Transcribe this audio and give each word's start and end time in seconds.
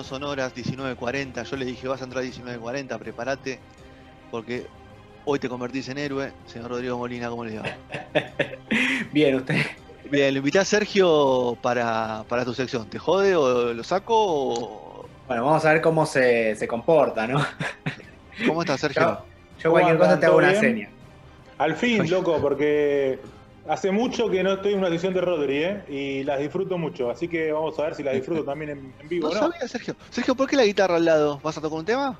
No 0.00 0.04
Sonoras, 0.04 0.54
19.40. 0.54 1.44
Yo 1.44 1.56
le 1.58 1.66
dije, 1.66 1.86
vas 1.86 2.00
a 2.00 2.04
entrar 2.04 2.24
a 2.24 2.26
19.40, 2.26 2.98
prepárate, 2.98 3.58
porque 4.30 4.66
hoy 5.26 5.38
te 5.38 5.46
convertís 5.46 5.90
en 5.90 5.98
héroe. 5.98 6.32
Señor 6.46 6.70
Rodrigo 6.70 6.96
Molina, 6.96 7.28
¿cómo 7.28 7.44
le 7.44 7.58
va? 7.58 7.64
Bien, 9.12 9.34
usted. 9.34 9.60
Bien, 10.10 10.32
lo 10.32 10.38
invité 10.38 10.58
a 10.58 10.64
Sergio 10.64 11.58
para, 11.60 12.24
para 12.30 12.46
tu 12.46 12.54
sección. 12.54 12.88
¿Te 12.88 12.98
jode 12.98 13.36
o 13.36 13.74
lo 13.74 13.84
saco 13.84 14.14
o... 14.16 15.06
Bueno, 15.28 15.44
vamos 15.44 15.66
a 15.66 15.72
ver 15.74 15.82
cómo 15.82 16.06
se, 16.06 16.56
se 16.56 16.66
comporta, 16.66 17.26
¿no? 17.26 17.44
¿Cómo 18.46 18.62
estás, 18.62 18.80
Sergio? 18.80 19.02
Yo, 19.02 19.64
yo 19.64 19.70
cualquier 19.70 19.98
cosa 19.98 20.18
te 20.18 20.24
hago 20.24 20.38
una 20.38 20.54
seña. 20.54 20.88
Al 21.58 21.76
fin, 21.76 22.08
loco, 22.08 22.38
porque 22.40 23.18
hace 23.68 23.90
mucho 23.90 24.28
que 24.28 24.42
no 24.42 24.54
estoy 24.54 24.72
en 24.74 24.78
una 24.80 24.88
sesión 24.88 25.14
de 25.14 25.20
Rodri, 25.20 25.56
¿eh? 25.64 25.82
Y 25.88 26.24
las 26.24 26.38
disfruto 26.40 26.78
mucho, 26.78 27.10
así 27.10 27.28
que 27.28 27.52
vamos 27.52 27.78
a 27.78 27.82
ver 27.84 27.94
si 27.94 28.02
las 28.02 28.14
disfruto 28.14 28.44
también 28.44 28.70
en, 28.72 28.94
en 29.00 29.08
vivo, 29.08 29.28
No 29.28 29.34
¿no? 29.34 29.40
sabía, 29.40 29.68
Sergio. 29.68 29.94
Sergio, 30.10 30.34
¿por 30.34 30.48
qué 30.48 30.56
la 30.56 30.64
guitarra 30.64 30.96
al 30.96 31.04
lado? 31.04 31.40
¿Vas 31.42 31.56
a 31.58 31.60
tocar 31.60 31.78
un 31.78 31.84
tema? 31.84 32.18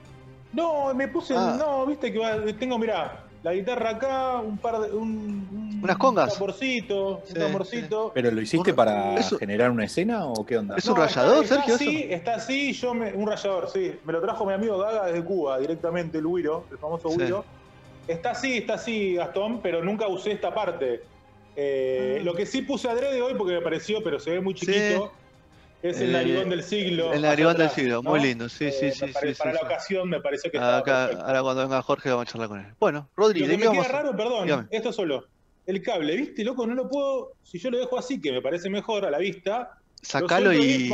No, 0.52 0.92
me 0.94 1.08
puse, 1.08 1.34
Ah. 1.36 1.56
no, 1.58 1.86
viste 1.86 2.12
que 2.12 2.18
va- 2.18 2.36
tengo, 2.58 2.76
mirá, 2.78 3.24
la 3.42 3.54
guitarra 3.54 3.90
acá, 3.90 4.36
un 4.38 4.58
par 4.58 4.80
de, 4.80 4.90
un, 4.92 5.48
un 5.50 5.80
Unas 5.82 5.96
congas. 5.96 6.32
tamborcito, 6.34 7.22
Sí, 7.24 7.32
un 7.34 7.38
tamborcito. 7.40 8.10
¿Pero 8.12 8.30
lo 8.32 8.40
hiciste 8.42 8.70
Un- 8.70 8.76
para 8.76 9.14
eso- 9.14 9.38
generar 9.38 9.70
una 9.70 9.84
escena 9.84 10.26
o 10.26 10.44
qué 10.44 10.58
onda? 10.58 10.76
¿Es 10.76 10.86
un 10.86 10.96
rallador, 10.96 11.44
está, 11.44 11.54
Sergio, 11.56 11.74
Está 11.74 11.84
así, 11.84 12.06
está 12.10 12.34
así, 12.34 12.72
yo 12.74 12.92
me, 12.94 13.12
un 13.14 13.26
rallador, 13.28 13.70
sí. 13.72 13.92
Me 14.04 14.12
lo 14.12 14.20
trajo 14.20 14.44
mi 14.44 14.52
amigo 14.52 14.76
Gaga 14.78 15.06
desde 15.06 15.24
Cuba, 15.24 15.58
directamente 15.58 16.18
el 16.18 16.26
Wiro, 16.26 16.64
el 16.70 16.78
famoso 16.78 17.08
Sí. 17.10 17.16
Wiro. 17.18 17.44
Está 18.08 18.32
así, 18.32 18.58
está 18.58 18.74
así, 18.74 19.14
Gastón, 19.14 19.60
pero 19.62 19.82
nunca 19.84 20.08
usé 20.08 20.32
esta 20.32 20.52
parte. 20.52 21.02
Eh, 21.62 22.16
Ah. 22.20 22.24
Lo 22.24 22.34
que 22.34 22.46
sí 22.46 22.62
puse 22.62 22.88
adrede 22.88 23.20
hoy, 23.20 23.34
porque 23.34 23.54
me 23.54 23.60
pareció, 23.60 24.02
pero 24.02 24.18
se 24.18 24.30
ve 24.30 24.40
muy 24.40 24.54
Sí. 24.54 24.60
chiquito, 24.66 25.12
es 25.82 26.00
el 26.00 26.08
Eh, 26.10 26.12
narigón 26.12 26.48
del 26.48 26.62
siglo. 26.62 27.12
el 27.12 27.20
narigón 27.22 27.56
del 27.56 27.68
siglo, 27.70 28.02
muy 28.02 28.20
lindo, 28.20 28.48
sí, 28.48 28.66
Eh, 28.66 28.72
sí, 28.72 29.04
me 29.06 29.12
pare- 29.12 29.34
sí, 29.34 29.38
Para 29.38 29.50
sí, 29.50 29.54
la 29.54 29.60
sí. 29.60 29.66
ocasión 29.66 30.08
me 30.08 30.20
pareció 30.20 30.50
que 30.50 30.58
Acá, 30.58 30.82
perfecto. 31.06 31.24
ahora 31.26 31.42
cuando 31.42 31.62
venga 31.62 31.82
Jorge 31.82 32.08
vamos 32.10 32.26
a 32.26 32.30
charlar 32.30 32.48
con 32.48 32.60
él. 32.60 32.66
Bueno, 32.78 33.10
Rodri, 33.16 33.40
Lo 33.40 33.46
¿de 33.48 33.58
que 33.58 33.68
me 33.68 33.72
queda 33.72 33.88
raro, 33.88 34.16
perdón, 34.16 34.44
Dígame. 34.44 34.68
esto 34.70 34.92
solo. 34.92 35.26
El 35.66 35.82
cable, 35.82 36.16
¿viste, 36.16 36.42
loco? 36.44 36.66
No 36.66 36.74
lo 36.74 36.88
puedo. 36.88 37.32
Si 37.42 37.58
yo 37.58 37.70
lo 37.70 37.78
dejo 37.78 37.98
así, 37.98 38.20
que 38.20 38.32
me 38.32 38.40
parece 38.40 38.70
mejor 38.70 39.04
a 39.04 39.10
la 39.10 39.18
vista. 39.18 39.70
lo 40.02 40.08
Sacalo 40.08 40.52
y 40.54 40.88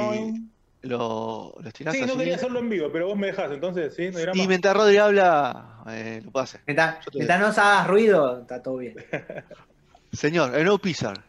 lo, 0.83 1.55
lo 1.61 1.69
estirás 1.69 1.95
Sí, 1.95 2.01
no 2.01 2.07
así. 2.09 2.19
quería 2.19 2.35
hacerlo 2.37 2.59
en 2.61 2.69
vivo, 2.69 2.89
pero 2.93 3.07
vos 3.09 3.17
me 3.17 3.29
dejás, 3.29 3.51
entonces, 3.53 3.95
¿sí? 3.95 4.11
No. 4.11 4.33
Y 4.35 4.47
mientras 4.49 4.77
Rodri 4.77 4.97
habla, 4.99 5.83
eh, 5.89 6.21
lo 6.25 6.31
puedo 6.33 6.45
hacer. 6.45 6.61
Mientras, 6.67 6.99
mientras 7.15 7.41
no 7.41 7.47
hagas 7.47 7.87
ruido, 7.87 8.41
está 8.43 8.63
todo 8.63 8.79
bien. 8.79 8.95
Señor, 10.17 10.59
no 10.65 10.79
Pizar. 10.79 11.25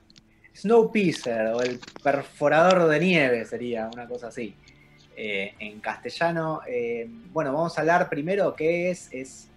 Snowpiercer 0.55 1.47
o 1.47 1.61
el 1.61 1.79
perforador 2.01 2.87
de 2.87 2.99
nieve 2.99 3.45
sería 3.45 3.89
una 3.93 4.07
cosa 4.07 4.27
así. 4.27 4.55
Eh, 5.15 5.53
en 5.59 5.79
castellano, 5.79 6.61
eh, 6.67 7.07
bueno, 7.31 7.53
vamos 7.53 7.77
a 7.77 7.81
hablar 7.81 8.09
primero 8.09 8.55
qué 8.55 8.89
es. 8.89 9.09
Es, 9.11 9.49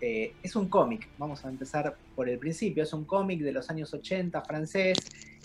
eh, 0.00 0.32
es 0.42 0.56
un 0.56 0.68
cómic. 0.68 1.08
Vamos 1.18 1.44
a 1.44 1.48
empezar 1.48 1.94
por 2.16 2.28
el 2.28 2.38
principio. 2.38 2.82
Es 2.82 2.92
un 2.92 3.04
cómic 3.04 3.40
de 3.42 3.52
los 3.52 3.70
años 3.70 3.92
80 3.92 4.40
francés 4.42 4.98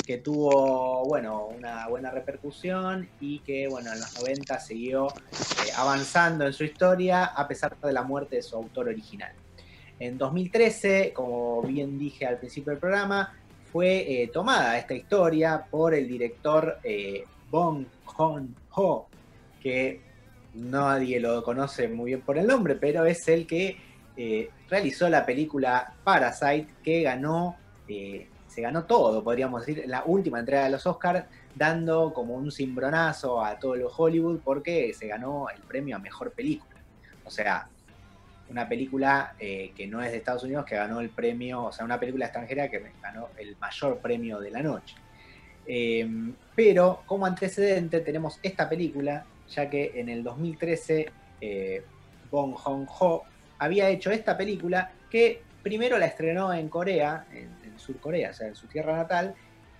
que 0.05 0.17
tuvo, 0.17 1.03
bueno, 1.05 1.45
una 1.45 1.87
buena 1.87 2.09
repercusión 2.09 3.09
y 3.19 3.39
que, 3.39 3.67
bueno, 3.67 3.91
en 3.93 3.99
los 3.99 4.17
90 4.19 4.59
siguió 4.59 5.07
eh, 5.07 5.71
avanzando 5.77 6.47
en 6.47 6.53
su 6.53 6.63
historia 6.63 7.25
a 7.25 7.47
pesar 7.47 7.77
de 7.79 7.93
la 7.93 8.01
muerte 8.01 8.37
de 8.37 8.41
su 8.41 8.55
autor 8.55 8.87
original. 8.87 9.33
En 9.99 10.17
2013, 10.17 11.11
como 11.13 11.61
bien 11.61 11.99
dije 11.99 12.25
al 12.25 12.37
principio 12.37 12.71
del 12.71 12.79
programa, 12.79 13.35
fue 13.71 14.23
eh, 14.23 14.27
tomada 14.27 14.77
esta 14.77 14.93
historia 14.93 15.65
por 15.69 15.93
el 15.93 16.07
director 16.07 16.79
eh, 16.83 17.25
Bong 17.51 17.85
Joon-ho, 18.05 19.07
que 19.61 20.01
nadie 20.53 21.19
lo 21.19 21.43
conoce 21.43 21.87
muy 21.87 22.11
bien 22.11 22.21
por 22.21 22.37
el 22.37 22.47
nombre, 22.47 22.75
pero 22.75 23.05
es 23.05 23.27
el 23.27 23.45
que 23.45 23.77
eh, 24.17 24.49
realizó 24.69 25.07
la 25.09 25.25
película 25.25 25.93
Parasite, 26.03 26.67
que 26.83 27.03
ganó, 27.03 27.55
eh, 27.87 28.27
se 28.47 28.61
ganó 28.61 28.85
todo, 28.85 29.23
podríamos 29.23 29.65
decir, 29.65 29.85
la 29.87 30.03
última 30.05 30.39
entrega 30.39 30.65
de 30.65 30.71
los 30.71 30.85
Oscars, 30.85 31.25
dando 31.55 32.13
como 32.13 32.35
un 32.35 32.51
cimbronazo 32.51 33.43
a 33.43 33.57
todo 33.57 33.75
lo 33.75 33.87
Hollywood, 33.89 34.39
porque 34.43 34.93
se 34.93 35.07
ganó 35.07 35.47
el 35.49 35.61
premio 35.61 35.95
a 35.95 35.99
mejor 35.99 36.31
película. 36.31 36.79
O 37.25 37.31
sea, 37.31 37.69
una 38.49 38.67
película 38.67 39.35
eh, 39.39 39.71
que 39.75 39.87
no 39.87 40.01
es 40.01 40.11
de 40.11 40.17
Estados 40.17 40.43
Unidos 40.43 40.65
que 40.65 40.75
ganó 40.75 40.99
el 40.99 41.09
premio, 41.09 41.65
o 41.65 41.71
sea, 41.71 41.85
una 41.85 41.99
película 41.99 42.25
extranjera 42.25 42.69
que 42.69 42.81
ganó 43.01 43.29
el 43.37 43.55
mayor 43.57 43.99
premio 43.99 44.39
de 44.39 44.51
la 44.51 44.61
noche. 44.61 44.95
Eh, 45.65 46.07
pero 46.55 47.03
como 47.05 47.25
antecedente 47.25 47.99
tenemos 47.99 48.39
esta 48.41 48.67
película, 48.67 49.25
ya 49.49 49.69
que 49.69 49.91
en 49.95 50.09
el 50.09 50.23
2013 50.23 51.11
eh, 51.41 51.83
Bong 52.31 52.53
Joon-ho 52.55 53.23
había 53.59 53.89
hecho 53.89 54.11
esta 54.11 54.35
película 54.35 54.91
que 55.09 55.41
primero 55.61 55.97
la 55.97 56.07
estrenó 56.07 56.53
en 56.53 56.69
Corea, 56.69 57.25
en, 57.31 57.49
en 57.63 57.79
Sur 57.79 57.97
Corea, 57.99 58.31
o 58.31 58.33
sea, 58.33 58.47
en 58.47 58.55
su 58.55 58.67
tierra 58.67 58.95
natal, 58.95 59.35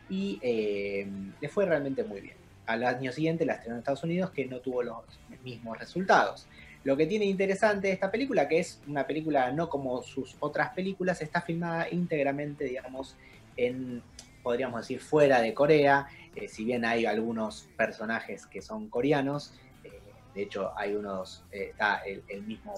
y 0.10 0.40
eh, 0.42 1.08
le 1.40 1.50
fue 1.50 1.66
realmente 1.66 2.04
muy 2.04 2.22
bien. 2.22 2.36
Al 2.66 2.84
año 2.84 3.12
siguiente 3.12 3.46
la 3.46 3.54
estrenó 3.54 3.76
en 3.76 3.80
Estados 3.80 4.04
Unidos, 4.04 4.32
que 4.32 4.46
no 4.46 4.60
tuvo 4.60 4.84
los 4.84 5.04
mismos 5.44 5.78
resultados. 5.78 6.48
Lo 6.90 6.98
que 6.98 7.06
tiene 7.06 7.26
interesante 7.26 7.92
esta 7.92 8.10
película, 8.10 8.48
que 8.48 8.58
es 8.58 8.82
una 8.88 9.06
película 9.06 9.52
no 9.52 9.70
como 9.70 10.02
sus 10.02 10.36
otras 10.40 10.72
películas, 10.72 11.22
está 11.22 11.40
filmada 11.40 11.88
íntegramente, 11.88 12.64
digamos, 12.64 13.16
en, 13.56 14.02
podríamos 14.42 14.82
decir, 14.82 15.00
fuera 15.00 15.40
de 15.40 15.54
Corea. 15.54 16.08
Eh, 16.36 16.48
si 16.48 16.66
bien 16.66 16.86
hay 16.86 17.06
algunos 17.06 17.70
personajes 17.78 18.48
que 18.48 18.64
son 18.64 18.90
coreanos, 18.90 19.54
eh, 19.84 20.02
de 20.34 20.42
hecho 20.42 20.76
hay 20.76 20.96
unos, 20.96 21.44
eh, 21.52 21.68
está 21.70 21.98
el, 21.98 22.24
el, 22.28 22.42
mismo, 22.42 22.74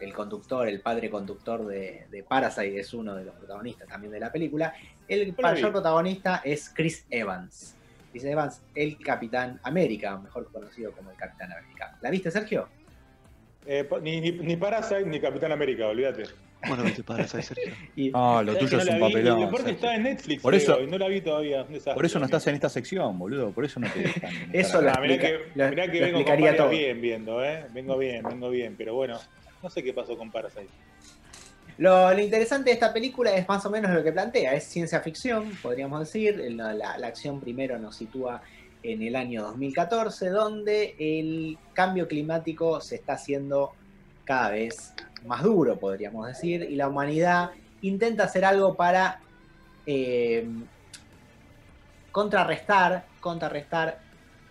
el 0.00 0.14
conductor, 0.14 0.68
el 0.68 0.80
padre 0.80 1.10
conductor 1.10 1.66
de, 1.66 2.06
de, 2.12 2.22
Parasite, 2.22 2.78
es 2.78 2.94
uno 2.94 3.16
de 3.16 3.24
los 3.24 3.34
protagonistas 3.34 3.88
también 3.88 4.12
de 4.12 4.20
la 4.20 4.30
película. 4.30 4.74
El 5.08 5.34
mayor 5.42 5.72
protagonista 5.72 6.40
es 6.44 6.70
Chris 6.72 7.04
Evans. 7.10 7.74
Chris 8.12 8.22
Evans, 8.22 8.62
el 8.76 8.96
Capitán 8.96 9.58
América, 9.64 10.16
mejor 10.18 10.52
conocido 10.52 10.92
como 10.92 11.10
el 11.10 11.16
Capitán 11.16 11.50
América. 11.50 11.98
¿La 12.00 12.10
viste, 12.10 12.30
Sergio? 12.30 12.77
Eh, 13.70 13.86
ni, 14.00 14.18
ni, 14.22 14.32
ni, 14.32 14.56
Parasite 14.56 15.04
ni 15.04 15.20
Capitán 15.20 15.52
América, 15.52 15.86
olvídate. 15.88 16.24
Bueno, 16.66 16.84
viste 16.84 17.02
Parasite, 17.02 17.42
Sergio. 17.42 17.74
Y, 17.96 18.08
no, 18.08 18.42
lo 18.42 18.56
tuyo 18.56 18.78
no 18.78 18.82
es 18.82 18.88
un 18.88 18.94
vi, 18.94 19.00
papelón. 19.00 19.42
Aparte 19.42 19.70
está 19.72 19.94
en 19.94 20.04
Netflix, 20.04 20.42
por 20.42 20.54
eso, 20.54 20.76
creo, 20.76 20.88
y 20.88 20.90
no 20.90 20.96
la 20.96 21.08
vi 21.08 21.20
todavía. 21.20 21.66
Por 21.94 22.06
eso 22.06 22.18
no 22.18 22.24
estás 22.24 22.46
en 22.46 22.54
esta 22.54 22.70
sección, 22.70 23.18
boludo. 23.18 23.50
Por 23.50 23.66
eso 23.66 23.78
no 23.78 23.90
te 23.90 24.00
dejan. 24.00 24.32
eso 24.54 24.80
lo, 24.80 24.88
ah, 24.88 24.98
mirá 25.02 25.18
que, 25.18 25.38
lo, 25.54 25.68
mirá 25.68 25.90
que 25.90 26.00
vengo 26.00 26.20
explicaría 26.20 26.56
todo. 26.56 26.70
bien 26.70 26.98
viendo, 27.02 27.44
¿eh? 27.44 27.66
Vengo 27.74 27.98
bien, 27.98 28.22
vengo 28.22 28.48
bien, 28.48 28.74
pero 28.78 28.94
bueno, 28.94 29.20
no 29.62 29.68
sé 29.68 29.82
qué 29.82 29.92
pasó 29.92 30.16
con 30.16 30.30
Parasite. 30.30 30.68
Lo, 31.76 32.14
lo, 32.14 32.20
interesante 32.20 32.70
de 32.70 32.74
esta 32.74 32.90
película 32.90 33.36
es 33.36 33.46
más 33.46 33.66
o 33.66 33.70
menos 33.70 33.90
lo 33.92 34.02
que 34.02 34.12
plantea, 34.12 34.54
es 34.54 34.64
ciencia 34.64 35.00
ficción, 35.00 35.50
podríamos 35.62 36.00
decir. 36.00 36.42
La, 36.52 36.72
la, 36.72 36.96
la, 36.96 37.06
acción 37.06 37.38
primero 37.38 37.78
nos 37.78 37.96
sitúa 37.96 38.40
en 38.82 39.02
el 39.02 39.16
año 39.16 39.42
2014, 39.42 40.30
donde 40.30 40.94
el 40.98 41.58
cambio 41.72 42.08
climático 42.08 42.80
se 42.80 42.96
está 42.96 43.14
haciendo 43.14 43.72
cada 44.24 44.50
vez 44.50 44.94
más 45.26 45.42
duro, 45.42 45.78
podríamos 45.78 46.26
decir, 46.26 46.62
y 46.62 46.76
la 46.76 46.88
humanidad 46.88 47.50
intenta 47.82 48.24
hacer 48.24 48.44
algo 48.44 48.74
para 48.76 49.20
eh, 49.86 50.46
contrarrestar, 52.12 53.06
contrarrestar 53.20 54.00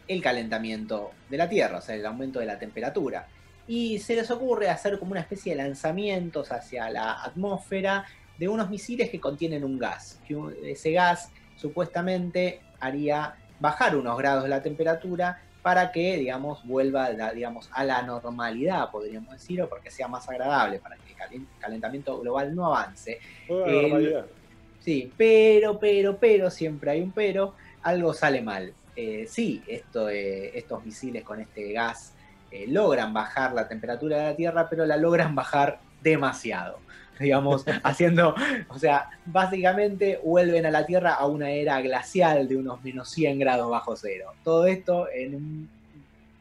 el 0.07 0.21
calentamiento 0.21 1.11
de 1.29 1.37
la 1.37 1.49
Tierra, 1.49 1.79
o 1.79 1.81
sea, 1.81 1.95
el 1.95 2.05
aumento 2.05 2.39
de 2.39 2.45
la 2.45 2.57
temperatura. 2.59 3.27
y 3.69 3.99
se 3.99 4.15
les 4.15 4.31
ocurre 4.31 4.69
hacer 4.69 4.97
como 4.97 5.11
una 5.11 5.19
especie 5.19 5.53
de 5.53 5.61
lanzamientos 5.61 6.53
hacia 6.53 6.89
la 6.89 7.21
atmósfera 7.21 8.05
de 8.37 8.47
unos 8.47 8.69
misiles 8.69 9.09
que 9.09 9.19
contienen 9.19 9.65
un 9.65 9.77
gas. 9.77 10.21
Que 10.25 10.37
ese 10.71 10.93
gas 10.93 11.31
supuestamente 11.57 12.61
haría 12.79 13.35
bajar 13.59 13.95
unos 13.95 14.17
grados 14.17 14.47
la 14.47 14.61
temperatura 14.61 15.41
para 15.61 15.91
que, 15.91 16.17
digamos, 16.17 16.65
vuelva 16.65 17.09
la- 17.09 17.33
digamos, 17.33 17.69
a 17.73 17.83
la 17.83 18.01
normalidad, 18.01 18.89
podríamos 18.89 19.33
decir, 19.33 19.61
o 19.61 19.67
porque 19.67 19.91
sea 19.91 20.07
más 20.07 20.27
agradable, 20.29 20.79
para 20.79 20.95
que 20.95 21.11
el 21.11 21.17
calen- 21.17 21.47
calentamiento 21.59 22.19
global 22.19 22.55
no 22.55 22.67
avance. 22.67 23.19
Normalidad. 23.49 24.25
Sí, 24.79 25.11
pero, 25.17 25.77
pero, 25.79 26.17
pero, 26.17 26.49
siempre 26.49 26.91
hay 26.91 27.01
un 27.01 27.11
pero, 27.11 27.55
algo 27.81 28.13
sale 28.13 28.41
mal. 28.41 28.73
Eh, 28.95 29.25
sí, 29.27 29.61
esto, 29.67 30.09
eh, 30.09 30.57
estos 30.57 30.85
misiles 30.85 31.23
con 31.23 31.41
este 31.41 31.73
gas 31.73 32.13
eh, 32.49 32.65
logran 32.67 33.13
bajar 33.13 33.51
la 33.53 33.67
temperatura 33.67 34.17
de 34.17 34.23
la 34.23 34.35
Tierra, 34.35 34.69
pero 34.69 34.85
la 34.85 34.95
logran 34.95 35.35
bajar 35.35 35.79
demasiado. 36.01 36.79
Digamos, 37.19 37.65
haciendo, 37.83 38.35
o 38.69 38.79
sea, 38.79 39.09
básicamente 39.25 40.19
vuelven 40.23 40.65
a 40.65 40.71
la 40.71 40.85
Tierra 40.85 41.13
a 41.13 41.25
una 41.25 41.49
era 41.51 41.81
glacial 41.81 42.47
de 42.47 42.55
unos 42.57 42.83
menos 42.83 43.09
100 43.09 43.39
grados 43.39 43.69
bajo 43.69 43.95
cero. 43.95 44.31
Todo 44.43 44.65
esto 44.65 45.07
en 45.13 45.35
un 45.35 45.69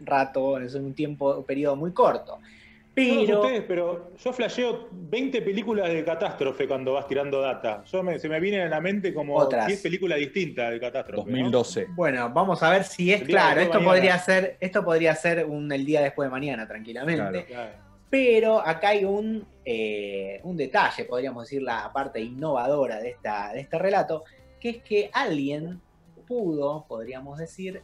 rato, 0.00 0.58
en 0.58 0.84
un 0.84 0.94
tiempo, 0.94 1.34
un 1.36 1.44
periodo 1.44 1.76
muy 1.76 1.92
corto. 1.92 2.38
No 2.38 3.02
Pero, 3.02 3.40
ustedes, 3.42 3.62
pero 3.68 4.12
yo 4.18 4.32
flasheo 4.32 4.88
20 4.90 5.42
películas 5.42 5.90
de 5.90 6.02
catástrofe 6.02 6.66
cuando 6.66 6.94
vas 6.94 7.06
tirando 7.06 7.42
data. 7.42 7.84
Yo 7.92 8.02
me- 8.02 8.18
se 8.18 8.26
me 8.26 8.40
vienen 8.40 8.62
a 8.62 8.68
la 8.70 8.80
mente 8.80 9.12
como 9.12 9.36
Otras. 9.36 9.66
10 9.66 9.82
películas 9.82 10.18
distintas 10.18 10.70
de 10.70 10.80
catástrofe. 10.80 11.30
¿no? 11.30 11.36
2012. 11.36 11.88
Bueno, 11.90 12.30
vamos 12.32 12.62
a 12.62 12.70
ver 12.70 12.84
si 12.84 13.12
es 13.12 13.22
claro. 13.22 13.60
Esto 13.60 13.82
podría 13.84 14.18
ser, 14.18 14.56
esto 14.60 14.82
podría 14.82 15.14
ser 15.14 15.44
un 15.44 15.70
el 15.70 15.84
día 15.84 16.00
después 16.00 16.26
de 16.26 16.30
mañana, 16.30 16.66
tranquilamente. 16.66 17.44
Claro. 17.44 17.85
Pero 18.08 18.60
acá 18.60 18.88
hay 18.90 19.04
un, 19.04 19.46
eh, 19.64 20.40
un 20.44 20.56
detalle, 20.56 21.04
podríamos 21.04 21.44
decir, 21.44 21.62
la 21.62 21.92
parte 21.92 22.20
innovadora 22.20 23.00
de, 23.00 23.10
esta, 23.10 23.52
de 23.52 23.60
este 23.60 23.78
relato, 23.78 24.24
que 24.60 24.68
es 24.70 24.82
que 24.82 25.10
alguien 25.12 25.80
pudo, 26.26 26.86
podríamos 26.88 27.38
decir, 27.38 27.82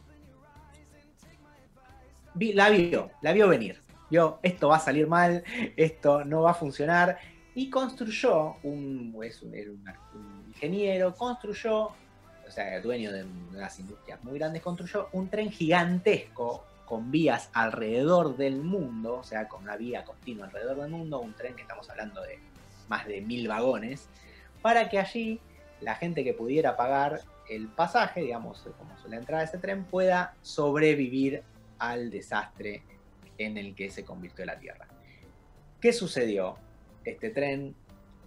vi- 2.33 2.53
la 2.53 2.69
vio, 2.69 3.11
la 3.21 3.33
vio 3.33 3.47
venir. 3.47 3.81
Vio, 4.09 4.39
esto 4.43 4.67
va 4.67 4.77
a 4.77 4.79
salir 4.79 5.07
mal, 5.07 5.43
esto 5.75 6.23
no 6.23 6.41
va 6.43 6.51
a 6.51 6.55
funcionar. 6.55 7.17
Y 7.55 7.69
construyó, 7.69 8.55
un, 8.63 9.15
es 9.23 9.41
un, 9.41 9.53
un- 9.53 10.43
ingeniero, 10.47 11.13
construyó, 11.15 11.85
o 11.85 12.51
sea, 12.51 12.79
dueño 12.81 13.11
de 13.11 13.25
unas 13.51 13.79
industrias 13.79 14.23
muy 14.23 14.37
grandes, 14.37 14.61
construyó 14.61 15.09
un 15.13 15.27
tren 15.29 15.51
gigantesco 15.51 16.63
con 16.85 17.11
vías 17.11 17.49
alrededor 17.53 18.37
del 18.37 18.61
mundo, 18.61 19.17
o 19.17 19.23
sea, 19.23 19.47
con 19.47 19.63
una 19.63 19.77
vía 19.77 20.03
continua 20.03 20.45
alrededor 20.45 20.77
del 20.81 20.89
mundo, 20.89 21.19
un 21.19 21.33
tren 21.33 21.55
que 21.55 21.61
estamos 21.61 21.89
hablando 21.89 22.21
de 22.21 22.39
más 22.87 23.07
de 23.07 23.21
mil 23.21 23.47
vagones, 23.47 24.09
para 24.61 24.89
que 24.89 24.99
allí 24.99 25.39
la 25.81 25.95
gente 25.95 26.23
que 26.23 26.33
pudiera 26.33 26.75
pagar 26.75 27.21
el 27.49 27.67
pasaje, 27.67 28.21
digamos, 28.21 28.67
como 28.77 28.97
suele 28.97 29.17
entrar 29.17 29.41
a 29.41 29.43
ese 29.43 29.57
tren, 29.57 29.83
pueda 29.85 30.35
sobrevivir 30.41 31.43
al 31.79 32.09
desastre 32.09 32.83
en 33.37 33.57
el 33.57 33.75
que 33.75 33.89
se 33.89 34.05
convirtió 34.05 34.45
la 34.45 34.57
Tierra. 34.57 34.87
¿Qué 35.81 35.91
sucedió? 35.91 36.57
Este 37.03 37.29
tren, 37.29 37.75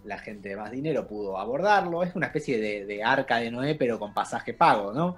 la 0.03 0.19
gente 0.19 0.49
de 0.49 0.57
más 0.57 0.71
dinero 0.71 1.07
pudo 1.07 1.39
abordarlo, 1.39 2.03
es 2.03 2.15
una 2.15 2.27
especie 2.27 2.59
de, 2.59 2.85
de 2.85 3.03
arca 3.03 3.37
de 3.37 3.49
Noé, 3.49 3.75
pero 3.75 3.97
con 3.97 4.13
pasaje 4.13 4.53
pago, 4.53 4.93
¿no? 4.93 5.15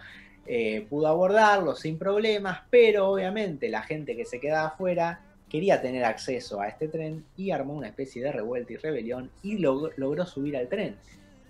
Eh, 0.51 0.87
pudo 0.89 1.05
abordarlo 1.07 1.75
sin 1.75 1.99
problemas, 1.99 2.61
pero 2.71 3.09
obviamente 3.09 3.69
la 3.69 3.83
gente 3.83 4.15
que 4.15 4.25
se 4.25 4.39
quedaba 4.39 4.69
afuera 4.69 5.21
quería 5.47 5.79
tener 5.79 6.03
acceso 6.05 6.59
a 6.59 6.67
este 6.67 6.87
tren 6.87 7.23
y 7.37 7.51
armó 7.51 7.75
una 7.75 7.87
especie 7.87 8.23
de 8.23 8.31
revuelta 8.31 8.73
y 8.73 8.77
rebelión 8.77 9.29
y 9.43 9.59
log- 9.59 9.91
logró 9.97 10.25
subir 10.25 10.57
al 10.57 10.67
tren, 10.67 10.95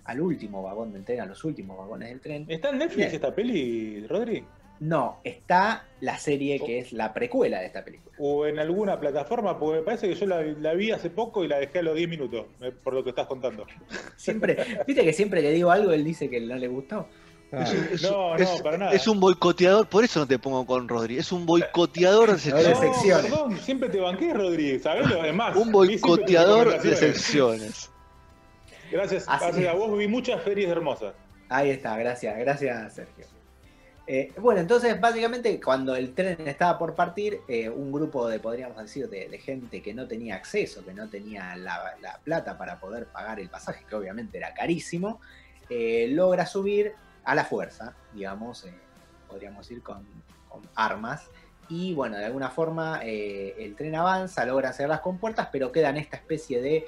al 0.04 0.20
último 0.20 0.62
vagón 0.62 0.92
del 0.92 1.02
tren, 1.04 1.20
a 1.22 1.26
los 1.26 1.42
últimos 1.44 1.78
vagones 1.78 2.10
del 2.10 2.20
tren. 2.20 2.44
¿Está 2.46 2.68
en 2.70 2.78
Netflix 2.78 3.14
esta 3.14 3.34
peli, 3.34 4.06
Rodri? 4.06 4.44
No, 4.80 5.18
está 5.24 5.86
la 6.00 6.18
serie 6.18 6.58
que 6.58 6.78
es 6.80 6.92
la 6.92 7.12
precuela 7.14 7.60
de 7.60 7.66
esta 7.66 7.82
película. 7.84 8.14
¿O 8.18 8.46
en 8.46 8.58
alguna 8.58 9.00
plataforma? 9.00 9.58
Porque 9.58 9.78
me 9.80 9.82
parece 9.84 10.08
que 10.08 10.14
yo 10.14 10.26
la, 10.26 10.42
la 10.42 10.74
vi 10.74 10.90
hace 10.90 11.08
poco 11.08 11.42
y 11.44 11.48
la 11.48 11.58
dejé 11.58 11.78
a 11.78 11.82
los 11.82 11.94
10 11.96 12.08
minutos, 12.08 12.46
por 12.82 12.92
lo 12.94 13.02
que 13.04 13.10
estás 13.10 13.26
contando. 13.26 13.66
Siempre, 14.16 14.56
viste 14.86 15.04
que 15.04 15.12
siempre 15.12 15.40
le 15.42 15.52
digo 15.52 15.70
algo, 15.70 15.92
él 15.92 16.04
dice 16.04 16.28
que 16.30 16.40
no 16.40 16.56
le 16.56 16.68
gustó. 16.68 17.08
Es 17.52 17.70
un- 17.72 17.88
es 17.92 18.02
No, 18.02 18.10
no, 18.10 18.36
es- 18.36 18.62
para 18.62 18.78
nada. 18.78 18.92
Es 18.92 19.06
un 19.08 19.18
boicoteador, 19.20 19.86
por 19.88 20.04
eso 20.04 20.20
no 20.20 20.26
te 20.26 20.38
pongo 20.38 20.64
con 20.66 20.86
Rodri. 20.88 21.18
Es 21.18 21.32
un 21.32 21.46
boicoteador 21.46 22.32
de 22.32 22.38
secciones. 22.38 23.30
No, 23.30 23.36
perdón, 23.36 23.58
siempre 23.58 23.88
te 23.88 23.98
banqué, 24.00 24.32
Rodri, 24.32 24.78
¿sabés? 24.78 25.06
Es 25.24 25.34
más, 25.34 25.56
Un 25.56 25.72
boicoteador 25.72 26.80
de 26.80 26.96
secciones. 26.96 27.90
Gracias, 28.90 29.24
gracias 29.26 29.68
a 29.68 29.72
vos 29.74 29.96
vi 29.96 30.08
muchas 30.08 30.42
series 30.42 30.68
hermosas. 30.68 31.14
Ahí 31.48 31.70
está, 31.70 31.96
gracias, 31.96 32.36
gracias 32.38 32.92
Sergio. 32.94 33.24
Eh, 34.06 34.32
bueno, 34.38 34.60
entonces 34.60 35.00
básicamente 35.00 35.60
cuando 35.60 35.94
el 35.94 36.12
tren 36.12 36.48
estaba 36.48 36.76
por 36.76 36.96
partir, 36.96 37.38
eh, 37.46 37.68
un 37.68 37.92
grupo 37.92 38.26
de, 38.28 38.40
podríamos 38.40 38.76
decir, 38.78 39.08
de, 39.08 39.28
de 39.28 39.38
gente 39.38 39.80
que 39.80 39.94
no 39.94 40.08
tenía 40.08 40.34
acceso, 40.34 40.84
que 40.84 40.92
no 40.92 41.08
tenía 41.08 41.54
la, 41.54 41.94
la 42.02 42.18
plata 42.24 42.58
para 42.58 42.80
poder 42.80 43.06
pagar 43.06 43.38
el 43.38 43.48
pasaje, 43.48 43.84
que 43.88 43.94
obviamente 43.94 44.38
era 44.38 44.52
carísimo, 44.54 45.20
eh, 45.68 46.08
logra 46.10 46.44
subir 46.46 46.92
a 47.24 47.34
la 47.34 47.44
fuerza, 47.44 47.94
digamos, 48.14 48.64
eh, 48.64 48.74
podríamos 49.28 49.66
decir 49.66 49.82
con, 49.82 50.04
armas. 50.74 51.28
Y 51.68 51.94
bueno, 51.94 52.16
de 52.16 52.24
alguna 52.24 52.50
forma 52.50 53.00
eh, 53.04 53.54
el 53.58 53.76
tren 53.76 53.94
avanza, 53.94 54.44
logra 54.44 54.72
cerrar 54.72 54.90
las 54.90 55.00
compuertas, 55.00 55.48
pero 55.52 55.70
queda 55.70 55.90
en 55.90 55.98
esta 55.98 56.16
especie 56.16 56.60
de 56.60 56.86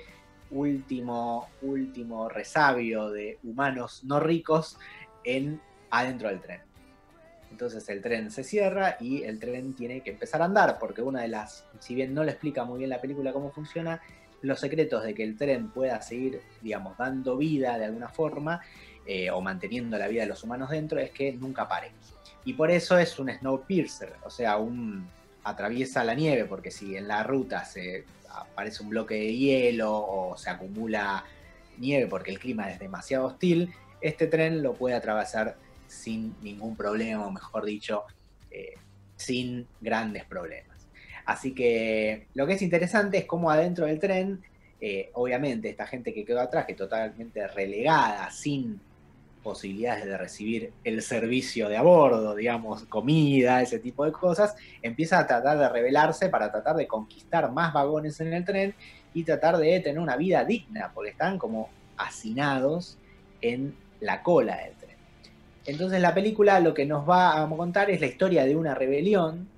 último, 0.50 1.48
último 1.62 2.28
resabio 2.28 3.10
de 3.10 3.38
humanos 3.44 4.02
no 4.04 4.18
ricos 4.18 4.78
en 5.24 5.60
adentro 5.90 6.28
del 6.28 6.40
tren. 6.40 6.60
Entonces 7.52 7.88
el 7.90 8.00
tren 8.00 8.30
se 8.30 8.44
cierra 8.44 8.96
y 8.98 9.22
el 9.24 9.38
tren 9.38 9.74
tiene 9.74 10.00
que 10.00 10.10
empezar 10.10 10.42
a 10.42 10.46
andar, 10.46 10.78
porque 10.78 11.02
una 11.02 11.20
de 11.20 11.28
las, 11.28 11.66
si 11.80 11.94
bien 11.94 12.14
no 12.14 12.24
le 12.24 12.32
explica 12.32 12.64
muy 12.64 12.78
bien 12.78 12.90
la 12.90 13.00
película 13.00 13.32
cómo 13.32 13.50
funciona, 13.50 14.00
los 14.40 14.58
secretos 14.58 15.04
de 15.04 15.14
que 15.14 15.22
el 15.22 15.36
tren 15.36 15.70
pueda 15.70 16.00
seguir, 16.02 16.40
digamos, 16.62 16.96
dando 16.96 17.36
vida 17.36 17.78
de 17.78 17.84
alguna 17.84 18.08
forma, 18.08 18.60
eh, 19.06 19.30
o 19.30 19.40
manteniendo 19.40 19.98
la 19.98 20.08
vida 20.08 20.22
de 20.22 20.28
los 20.28 20.42
humanos 20.44 20.70
dentro, 20.70 20.98
es 20.98 21.10
que 21.10 21.32
nunca 21.32 21.68
pare. 21.68 21.90
Y 22.44 22.54
por 22.54 22.70
eso 22.70 22.98
es 22.98 23.18
un 23.18 23.30
Snowpiercer, 23.30 24.14
o 24.24 24.30
sea, 24.30 24.56
un 24.56 25.06
atraviesa 25.44 26.04
la 26.04 26.14
nieve, 26.14 26.44
porque 26.44 26.70
si 26.70 26.96
en 26.96 27.08
la 27.08 27.22
ruta 27.22 27.64
se 27.64 28.04
aparece 28.28 28.82
un 28.82 28.90
bloque 28.90 29.14
de 29.14 29.36
hielo 29.36 29.92
o 29.92 30.36
se 30.36 30.50
acumula 30.50 31.24
nieve 31.78 32.06
porque 32.06 32.30
el 32.30 32.38
clima 32.38 32.70
es 32.70 32.78
demasiado 32.78 33.26
hostil, 33.26 33.72
este 34.00 34.26
tren 34.26 34.62
lo 34.62 34.74
puede 34.74 34.94
atravesar 34.94 35.56
sin 35.86 36.34
ningún 36.42 36.76
problema, 36.76 37.26
o 37.26 37.30
mejor 37.30 37.64
dicho, 37.64 38.04
eh, 38.50 38.74
sin 39.16 39.66
grandes 39.80 40.24
problemas. 40.24 40.88
Así 41.24 41.54
que 41.54 42.26
lo 42.34 42.46
que 42.46 42.54
es 42.54 42.62
interesante 42.62 43.18
es 43.18 43.24
cómo 43.26 43.50
adentro 43.50 43.86
del 43.86 44.00
tren, 44.00 44.42
eh, 44.80 45.10
obviamente 45.14 45.68
esta 45.68 45.86
gente 45.86 46.12
que 46.12 46.24
quedó 46.24 46.40
atrás, 46.40 46.66
que 46.66 46.74
totalmente 46.74 47.46
relegada, 47.46 48.30
sin 48.30 48.80
posibilidades 49.42 50.04
de 50.04 50.16
recibir 50.16 50.72
el 50.84 51.02
servicio 51.02 51.68
de 51.68 51.76
a 51.76 51.82
bordo, 51.82 52.34
digamos, 52.34 52.84
comida, 52.84 53.60
ese 53.60 53.78
tipo 53.78 54.04
de 54.04 54.12
cosas, 54.12 54.54
empieza 54.80 55.18
a 55.18 55.26
tratar 55.26 55.58
de 55.58 55.68
rebelarse 55.68 56.28
para 56.28 56.50
tratar 56.50 56.76
de 56.76 56.86
conquistar 56.86 57.50
más 57.52 57.72
vagones 57.72 58.20
en 58.20 58.32
el 58.32 58.44
tren 58.44 58.74
y 59.14 59.24
tratar 59.24 59.58
de 59.58 59.80
tener 59.80 59.98
una 59.98 60.16
vida 60.16 60.44
digna, 60.44 60.90
porque 60.94 61.10
están 61.10 61.38
como 61.38 61.68
hacinados 61.96 62.98
en 63.40 63.74
la 64.00 64.22
cola 64.22 64.56
del 64.56 64.74
tren. 64.74 64.96
Entonces 65.66 66.00
la 66.00 66.14
película 66.14 66.58
lo 66.60 66.74
que 66.74 66.86
nos 66.86 67.08
va 67.08 67.42
a 67.42 67.48
contar 67.48 67.90
es 67.90 68.00
la 68.00 68.06
historia 68.06 68.44
de 68.44 68.56
una 68.56 68.74
rebelión 68.74 69.48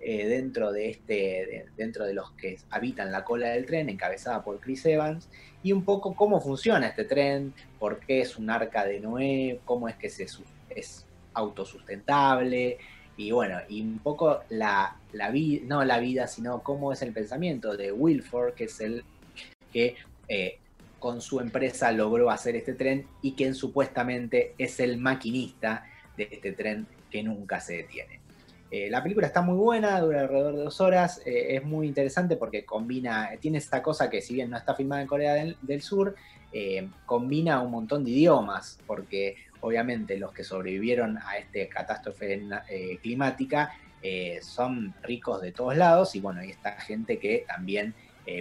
eh, 0.00 0.26
dentro, 0.26 0.72
de 0.72 0.90
este, 0.90 1.14
de- 1.14 1.66
dentro 1.76 2.04
de 2.06 2.14
los 2.14 2.32
que 2.32 2.58
habitan 2.70 3.12
la 3.12 3.24
cola 3.24 3.50
del 3.50 3.66
tren, 3.66 3.88
encabezada 3.88 4.42
por 4.42 4.60
Chris 4.60 4.84
Evans, 4.86 5.28
y 5.62 5.72
un 5.72 5.84
poco 5.84 6.14
cómo 6.14 6.40
funciona 6.40 6.88
este 6.88 7.04
tren, 7.04 7.52
por 7.78 8.00
qué 8.00 8.20
es 8.22 8.38
un 8.38 8.48
arca 8.50 8.84
de 8.86 9.00
Noé, 9.00 9.60
cómo 9.64 9.88
es 9.88 9.96
que 9.96 10.06
es 10.06 11.06
autosustentable, 11.34 12.78
y 13.16 13.32
bueno, 13.32 13.58
y 13.68 13.82
un 13.82 13.98
poco 13.98 14.40
la, 14.48 14.96
la 15.12 15.30
vida, 15.30 15.62
no 15.66 15.84
la 15.84 15.98
vida, 16.00 16.26
sino 16.26 16.62
cómo 16.62 16.92
es 16.92 17.02
el 17.02 17.12
pensamiento 17.12 17.76
de 17.76 17.92
Wilford, 17.92 18.54
que 18.54 18.64
es 18.64 18.80
el 18.80 19.04
que 19.72 19.96
eh, 20.28 20.58
con 20.98 21.20
su 21.20 21.40
empresa 21.40 21.92
logró 21.92 22.30
hacer 22.30 22.56
este 22.56 22.72
tren 22.72 23.06
y 23.20 23.32
quien 23.32 23.54
supuestamente 23.54 24.54
es 24.56 24.80
el 24.80 24.96
maquinista 24.96 25.84
de 26.16 26.28
este 26.30 26.52
tren 26.52 26.86
que 27.10 27.22
nunca 27.22 27.60
se 27.60 27.76
detiene. 27.78 28.19
Eh, 28.70 28.88
la 28.88 29.02
película 29.02 29.26
está 29.26 29.42
muy 29.42 29.56
buena, 29.56 30.00
dura 30.00 30.20
alrededor 30.20 30.54
de 30.54 30.62
dos 30.62 30.80
horas, 30.80 31.20
eh, 31.26 31.56
es 31.56 31.64
muy 31.64 31.88
interesante 31.88 32.36
porque 32.36 32.64
combina, 32.64 33.30
tiene 33.40 33.58
esta 33.58 33.82
cosa 33.82 34.08
que 34.08 34.22
si 34.22 34.34
bien 34.34 34.48
no 34.48 34.56
está 34.56 34.76
filmada 34.76 35.02
en 35.02 35.08
Corea 35.08 35.34
del, 35.34 35.82
Sur, 35.82 36.14
eh, 36.52 36.88
combina 37.04 37.60
un 37.62 37.72
montón 37.72 38.04
de 38.04 38.12
idiomas, 38.12 38.78
porque 38.86 39.34
obviamente 39.60 40.16
los 40.18 40.32
que 40.32 40.44
sobrevivieron 40.44 41.18
a 41.18 41.36
esta 41.38 41.68
catástrofe 41.68 42.42
climática 43.02 43.72
son 44.40 44.94
ricos 45.02 45.42
de 45.42 45.52
todos 45.52 45.76
lados 45.76 46.14
y 46.14 46.20
bueno, 46.20 46.40
hay 46.40 46.50
esta 46.50 46.72
gente 46.80 47.18
que 47.18 47.44
también 47.46 47.94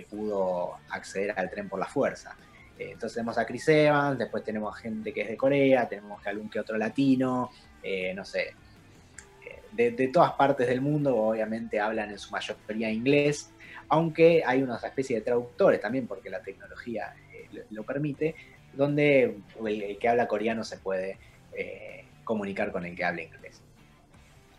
pudo 0.10 0.76
acceder 0.90 1.34
al 1.38 1.50
tren 1.50 1.68
por 1.68 1.80
la 1.80 1.88
fuerza. 1.88 2.38
Entonces 2.78 3.16
tenemos 3.16 3.38
a 3.38 3.46
Chris 3.46 3.68
Evans, 3.68 4.18
después 4.18 4.46
tenemos 4.46 4.78
gente 4.78 5.12
que 5.12 5.22
es 5.22 5.28
de 5.28 5.36
Corea, 5.36 5.90
tenemos 5.90 6.26
algún 6.26 6.50
que 6.50 6.62
otro 6.62 6.78
latino, 6.78 7.52
no 8.16 8.24
sé, 8.24 8.54
de, 9.72 10.10
todas 10.12 10.34
partes 10.34 10.68
del 10.68 10.82
mundo, 10.82 11.16
obviamente 11.16 11.80
hablan 11.80 12.12
en 12.12 12.20
su 12.20 12.32
mayoría 12.32 12.92
inglés, 12.92 13.52
aunque 13.88 14.44
hay 14.46 14.62
una 14.62 14.78
especie 14.78 15.18
de 15.18 15.22
traductores 15.22 15.82
también, 15.82 16.08
porque 16.08 16.30
la 16.30 16.42
tecnología 16.42 17.14
lo, 17.52 17.62
lo, 17.72 17.84
permite, 17.84 18.36
donde 18.74 19.38
el, 19.66 19.98
que 19.98 20.08
habla 20.08 20.28
coreano 20.28 20.64
se 20.64 20.78
puede 20.78 21.18
comunicar 22.24 22.72
con 22.72 22.86
el 22.86 22.96
que 22.96 23.04
habla 23.04 23.24
inglés 23.24 23.62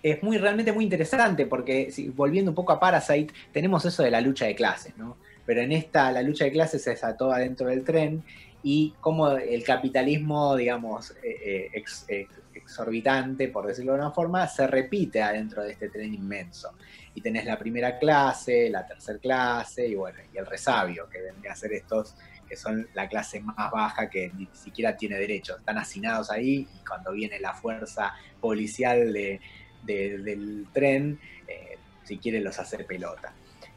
es 0.02 0.23
muy 0.23 0.38
realmente 0.38 0.73
muy 0.73 0.85
interesante 0.85 1.47
porque 1.47 1.93
volviendo 2.14 2.50
un 2.50 2.55
poco 2.55 2.73
a 2.73 2.81
Parasite, 2.81 3.33
tenemos 3.52 3.85
eso 3.85 4.02
de 4.02 4.11
la 4.11 4.21
lucha 4.21 4.47
de 4.47 4.55
clases, 4.55 4.97
¿no? 4.97 5.17
Pero 5.45 5.61
en 5.61 5.73
esta 5.73 6.11
la 6.12 6.23
lucha 6.23 6.45
de 6.45 6.52
clases 6.52 6.83
se 6.83 6.90
desató 6.90 7.33
adentro 7.33 7.69
del 7.69 7.85
tren 7.85 8.23
y 8.62 8.95
como 9.00 9.31
el 9.31 9.62
capitalismo, 9.64 10.57
digamos, 10.57 11.12
eh, 11.23 11.71
eh, 12.09 12.26
exorbitante, 12.54 13.49
por 13.49 13.66
decirlo 13.66 13.92
de 13.92 13.99
una 13.99 14.11
forma, 14.11 14.47
se 14.47 14.66
repite 14.66 15.23
adentro 15.23 15.62
de 15.62 15.73
este 15.73 15.88
tren 15.88 16.12
inmenso. 16.14 16.75
Y 17.14 17.21
tenés 17.21 17.45
la 17.45 17.59
primera 17.59 17.99
clase, 17.99 18.71
la 18.71 18.87
tercera 18.87 19.19
clase 19.19 19.87
y 19.88 19.95
bueno, 19.95 20.19
y 20.33 20.38
el 20.38 20.47
resabio, 20.47 21.09
que 21.09 21.21
vendría 21.21 21.52
a 21.52 21.57
ser 21.57 21.73
estos 21.73 22.14
que 22.49 22.57
son 22.57 22.88
la 22.95 23.09
clase 23.09 23.40
más 23.40 23.71
baja 23.71 24.11
que 24.11 24.33
ni 24.37 24.49
siquiera 24.52 24.97
tiene 24.97 25.16
derechos. 25.16 25.61
Están 25.61 25.78
hacinados 25.78 26.33
ahí 26.33 26.66
y 26.75 26.85
cuando 26.85 27.12
viene 27.12 27.38
la 27.38 27.54
fuerza 27.54 28.12
policial 28.40 29.12
de, 29.12 29.40
de, 29.85 30.19
del 30.19 30.66
tren, 30.73 31.21
eh, 31.47 31.78
si 32.02 32.19
quiere 32.19 32.40
los 32.40 32.59
hacer 32.59 32.87
pelota. 32.87 33.33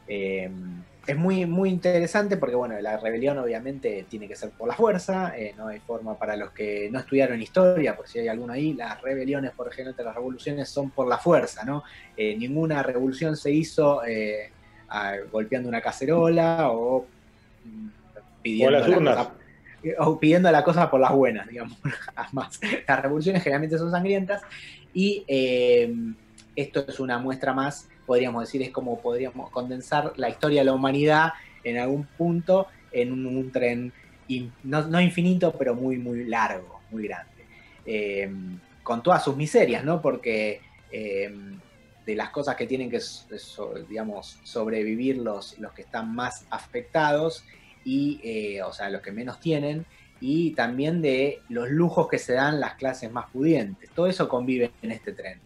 Eh, 0.08 0.50
es 1.06 1.18
muy, 1.18 1.46
muy 1.46 1.70
interesante 1.70 2.38
porque, 2.38 2.56
bueno, 2.56 2.80
la 2.80 2.98
rebelión 2.98 3.38
obviamente 3.38 4.06
tiene 4.10 4.28
que 4.28 4.36
ser 4.36 4.52
por 4.52 4.68
la 4.68 4.76
fuerza, 4.76 5.34
eh, 5.38 5.54
no 5.58 5.68
hay 5.68 5.80
forma 5.80 6.18
para 6.18 6.36
los 6.36 6.52
que 6.52 6.90
no 6.92 7.00
estudiaron 7.00 7.42
historia, 7.42 7.96
por 7.96 8.08
si 8.08 8.20
hay 8.20 8.28
alguno 8.28 8.54
ahí, 8.54 8.74
las 8.74 9.02
rebeliones, 9.02 9.52
por 9.52 9.68
ejemplo, 9.68 10.04
las 10.04 10.16
revoluciones 10.16 10.70
son 10.70 10.92
por 10.92 11.08
la 11.08 11.18
fuerza, 11.18 11.64
¿no? 11.64 11.84
ninguna 12.18 12.84
revolución 12.84 13.36
se 13.36 13.52
hizo 13.52 14.02
a, 14.90 15.16
golpeando 15.32 15.68
una 15.68 15.82
cacerola 15.82 16.70
o 16.72 17.06
mm, 17.66 17.88
pidiendo... 18.42 18.80
las 18.80 18.88
urnas. 18.88 19.16
La 19.16 19.24
cosa, 19.24 19.44
o 20.00 20.20
pidiendo 20.20 20.52
la 20.52 20.64
cosa 20.64 20.90
por 20.90 21.00
las 21.00 21.12
buenas, 21.12 21.48
digamos, 21.48 21.78
jamás. 22.16 22.60
Las 22.88 23.02
revoluciones 23.02 23.44
generalmente 23.44 23.78
son 23.78 23.92
sangrientas 23.92 24.42
y 24.94 25.24
eh, 25.28 25.94
esto 26.56 26.86
es 26.88 27.00
una 27.00 27.18
muestra 27.18 27.54
más, 27.54 27.90
podríamos 28.06 28.44
decir, 28.44 28.62
es 28.62 28.72
como 28.72 29.00
podríamos 29.00 29.50
condensar 29.50 30.14
la 30.18 30.30
historia 30.30 30.62
de 30.62 30.66
la 30.66 30.74
humanidad 30.74 31.34
en 31.64 31.78
algún 31.78 32.06
punto 32.06 32.68
en 32.92 33.26
un, 33.26 33.52
tren, 33.52 33.92
no, 34.64 34.88
no, 34.88 35.02
infinito, 35.02 35.54
pero 35.58 35.76
muy, 35.76 35.98
muy 35.98 36.26
largo, 36.26 36.82
muy 36.92 37.08
grande. 37.08 37.32
Eh, 37.86 38.32
con 38.84 39.02
todas 39.02 39.24
sus 39.24 39.36
miserias, 39.36 39.84
¿no? 39.84 40.02
Porque 40.02 40.62
eh, 40.92 41.34
de 42.06 42.16
las 42.16 42.30
cosas 42.30 42.56
que 42.56 42.68
tienen 42.68 42.90
que, 42.90 43.00
digamos, 43.90 44.40
sobrevivir 44.44 45.18
los, 45.18 45.58
los 45.60 45.72
que 45.72 45.84
están 45.84 46.14
más 46.14 46.46
afectados 46.50 47.46
y, 47.86 48.20
eh, 48.24 48.62
o 48.62 48.74
sea, 48.74 48.90
los 48.90 49.02
que 49.02 49.12
menos 49.12 49.40
tienen, 49.40 49.86
y 50.20 50.52
también 50.52 51.02
de 51.02 51.42
los 51.50 51.70
lujos 51.70 52.08
que 52.08 52.18
se 52.18 52.34
dan 52.34 52.60
las 52.60 52.76
clases 52.76 53.12
más 53.12 53.30
pudientes. 53.30 53.90
Todo 53.92 54.08
eso 54.08 54.30
convive 54.30 54.72
en 54.82 54.92
este 54.92 55.12
tren. 55.12 55.40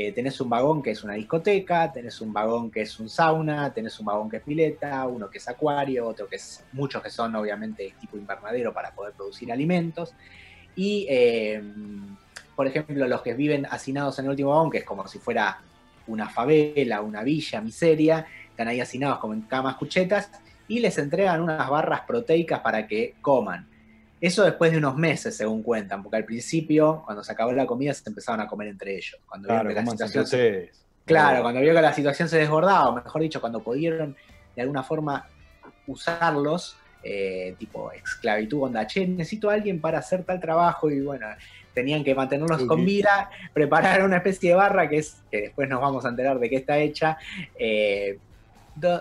Eh, 0.00 0.12
tenés 0.12 0.40
un 0.40 0.48
vagón 0.48 0.80
que 0.80 0.92
es 0.92 1.02
una 1.02 1.14
discoteca, 1.14 1.90
tenés 1.90 2.20
un 2.20 2.32
vagón 2.32 2.70
que 2.70 2.82
es 2.82 3.00
un 3.00 3.08
sauna, 3.08 3.74
tenés 3.74 3.98
un 3.98 4.06
vagón 4.06 4.30
que 4.30 4.36
es 4.36 4.44
pileta, 4.44 5.04
uno 5.08 5.28
que 5.28 5.38
es 5.38 5.48
acuario, 5.48 6.06
otro 6.06 6.28
que 6.28 6.36
es, 6.36 6.62
muchos 6.70 7.02
que 7.02 7.10
son 7.10 7.34
obviamente 7.34 7.94
tipo 8.00 8.16
invernadero 8.16 8.72
para 8.72 8.92
poder 8.92 9.12
producir 9.14 9.50
alimentos. 9.50 10.14
Y, 10.76 11.04
eh, 11.10 11.60
por 12.54 12.68
ejemplo, 12.68 13.08
los 13.08 13.22
que 13.22 13.34
viven 13.34 13.66
hacinados 13.66 14.16
en 14.20 14.26
el 14.26 14.30
último 14.30 14.50
vagón, 14.50 14.70
que 14.70 14.78
es 14.78 14.84
como 14.84 15.08
si 15.08 15.18
fuera 15.18 15.62
una 16.06 16.28
favela, 16.28 17.00
una 17.00 17.24
villa, 17.24 17.60
miseria, 17.60 18.24
están 18.50 18.68
ahí 18.68 18.80
hacinados 18.80 19.18
como 19.18 19.34
en 19.34 19.42
camas 19.42 19.74
cuchetas 19.74 20.30
y 20.68 20.78
les 20.78 20.96
entregan 20.98 21.40
unas 21.40 21.68
barras 21.68 22.02
proteicas 22.02 22.60
para 22.60 22.86
que 22.86 23.16
coman. 23.20 23.66
Eso 24.20 24.44
después 24.44 24.72
de 24.72 24.78
unos 24.78 24.96
meses, 24.96 25.36
según 25.36 25.62
cuentan, 25.62 26.02
porque 26.02 26.16
al 26.16 26.24
principio, 26.24 27.02
cuando 27.04 27.22
se 27.22 27.32
acabó 27.32 27.52
la 27.52 27.66
comida, 27.66 27.94
se 27.94 28.08
empezaban 28.08 28.40
a 28.40 28.48
comer 28.48 28.68
entre 28.68 28.96
ellos. 28.96 29.20
Cuando 29.26 29.48
claro, 29.48 29.68
vieron 29.68 29.84
que 29.84 29.90
la 29.90 29.96
situación 29.96 30.26
se... 30.26 30.72
Claro, 31.04 31.42
cuando 31.42 31.60
vio 31.60 31.72
que 31.72 31.80
la 31.80 31.92
situación 31.94 32.28
se 32.28 32.38
desbordaba, 32.38 32.88
o 32.88 32.94
mejor 32.96 33.22
dicho, 33.22 33.40
cuando 33.40 33.62
pudieron 33.62 34.14
de 34.54 34.62
alguna 34.62 34.82
forma 34.82 35.26
usarlos, 35.86 36.76
eh, 37.02 37.54
tipo 37.58 37.90
esclavitud, 37.92 38.64
onda, 38.64 38.86
che, 38.86 39.06
necesito 39.06 39.48
a 39.48 39.54
alguien 39.54 39.80
para 39.80 40.00
hacer 40.00 40.24
tal 40.24 40.40
trabajo, 40.40 40.90
y 40.90 41.00
bueno, 41.00 41.26
tenían 41.72 42.02
que 42.02 42.14
mantenerlos 42.14 42.64
con 42.64 42.84
vida, 42.84 43.30
preparar 43.54 44.04
una 44.04 44.16
especie 44.16 44.50
de 44.50 44.56
barra 44.56 44.88
que 44.88 44.98
es, 44.98 45.22
que 45.30 45.42
después 45.42 45.68
nos 45.68 45.80
vamos 45.80 46.04
a 46.04 46.08
enterar 46.08 46.38
de 46.38 46.50
qué 46.50 46.56
está 46.56 46.76
hecha, 46.78 47.16
eh, 47.56 48.18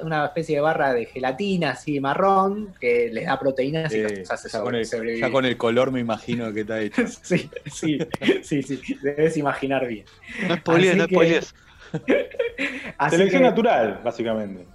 una 0.03 0.25
especie 0.25 0.55
de 0.55 0.61
barra 0.61 0.93
de 0.93 1.05
gelatina 1.05 1.71
así 1.71 1.99
marrón 1.99 2.73
que 2.79 3.09
les 3.11 3.25
da 3.25 3.39
proteínas 3.39 3.93
y 3.93 3.99
Eh, 3.99 4.17
los 4.19 4.31
hace 4.31 4.49
ya, 4.49 4.61
con 4.61 4.75
el, 4.75 4.85
sobrevivir. 4.85 5.21
ya 5.21 5.31
con 5.31 5.45
el 5.45 5.57
color 5.57 5.91
me 5.91 5.99
imagino 5.99 6.51
que 6.53 6.61
está 6.61 6.79
hecho. 6.81 7.03
sí, 7.23 7.49
sí, 7.71 7.99
sí, 8.43 8.63
sí, 8.63 8.97
debes 9.01 9.37
imaginar 9.37 9.87
bien. 9.87 10.05
No 10.47 10.55
spoilees, 10.57 10.91
Así 10.91 10.97
no 10.99 11.07
que- 11.07 11.15
spoilees. 11.15 11.55
Así 12.97 13.15
Selección 13.15 13.41
que 13.43 13.49
natural, 13.49 14.01
básicamente. 14.03 14.65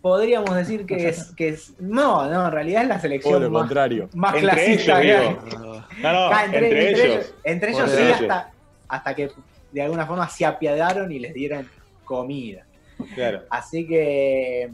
podríamos 0.00 0.54
decir 0.54 0.86
que 0.86 1.08
es, 1.08 1.32
que 1.36 1.48
es. 1.48 1.72
No, 1.80 2.28
no, 2.30 2.46
en 2.46 2.52
realidad 2.52 2.82
es 2.82 2.88
la 2.88 3.00
selección 3.00 3.42
lo 3.42 3.50
más, 3.50 3.60
contrario. 3.62 4.08
más 4.14 4.34
Entre 4.34 4.48
clasista 4.50 5.02
ellos, 5.02 5.16
que 5.16 5.16
hay. 5.16 5.28
digo. 5.50 5.84
No, 6.02 6.12
no, 6.12 6.28
Ah, 6.32 6.44
entre, 6.44 6.90
ellos. 6.90 7.34
Entre 7.44 7.70
ellos 7.70 7.80
Por 7.82 7.90
sí, 7.98 8.02
ellos. 8.02 8.20
hasta, 8.22 8.50
hasta 8.88 9.14
que 9.14 9.30
de 9.72 9.82
alguna 9.82 10.06
forma 10.06 10.28
se 10.28 10.46
apiadaron 10.46 11.10
y 11.12 11.18
les 11.18 11.34
dieron 11.34 11.68
comida. 12.04 12.64
Claro. 13.14 13.42
Así 13.50 13.86
que, 13.86 14.70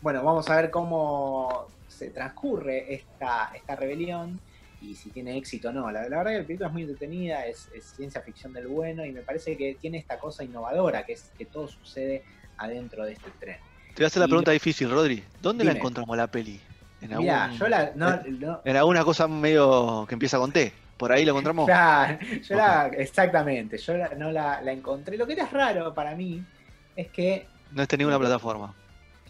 bueno, 0.00 0.22
vamos 0.24 0.48
a 0.48 0.56
ver 0.56 0.70
cómo 0.70 1.66
se 1.88 2.10
transcurre 2.10 2.92
esta, 2.94 3.52
esta 3.54 3.76
rebelión 3.76 4.40
y 4.80 4.94
si 4.96 5.10
tiene 5.10 5.36
éxito 5.36 5.68
o 5.68 5.72
no. 5.72 5.90
La, 5.90 6.08
la 6.08 6.18
verdad 6.18 6.32
que 6.32 6.38
la 6.38 6.44
película 6.46 6.66
es 6.68 6.72
muy 6.72 6.82
entretenida, 6.82 7.46
es, 7.46 7.68
es 7.74 7.84
ciencia 7.84 8.20
ficción 8.22 8.52
del 8.52 8.66
bueno 8.66 9.04
y 9.04 9.12
me 9.12 9.20
parece 9.22 9.56
que 9.56 9.76
tiene 9.80 9.98
esta 9.98 10.18
cosa 10.18 10.42
innovadora, 10.42 11.04
que 11.04 11.12
es 11.12 11.30
que 11.38 11.46
todo 11.46 11.68
sucede 11.68 12.24
adentro 12.56 13.04
de 13.04 13.12
este 13.12 13.30
tren. 13.38 13.56
Te 13.88 13.96
voy 14.02 14.04
a 14.04 14.06
hacer 14.08 14.20
la 14.20 14.26
pregunta 14.26 14.50
difícil, 14.50 14.90
Rodri. 14.90 15.22
¿Dónde 15.40 15.64
la 15.64 15.72
encontramos 15.72 16.16
la 16.16 16.26
peli? 16.26 16.58
¿En, 17.02 17.12
algún- 17.12 17.52
yo 17.58 17.68
la... 17.68 17.92
No, 17.94 18.20
no- 18.38 18.60
en 18.64 18.76
alguna 18.76 19.04
cosa 19.04 19.28
medio 19.28 20.06
que 20.08 20.14
empieza 20.14 20.38
con 20.38 20.50
T. 20.52 20.72
¿Por 20.96 21.12
ahí 21.12 21.24
la 21.24 21.30
encontramos? 21.32 21.66
Claro, 21.66 22.18
yo 22.48 22.56
la- 22.56 22.86
exactamente, 22.88 23.76
yo 23.78 23.96
la- 23.96 24.10
no 24.16 24.30
la, 24.30 24.62
la 24.62 24.72
encontré. 24.72 25.16
Lo 25.16 25.26
que 25.26 25.32
era 25.34 25.46
raro 25.46 25.92
para 25.92 26.14
mí 26.14 26.42
es 26.96 27.08
que 27.08 27.46
No 27.72 27.82
está 27.82 27.96
en 27.96 27.98
ninguna 28.00 28.18
plataforma. 28.18 28.74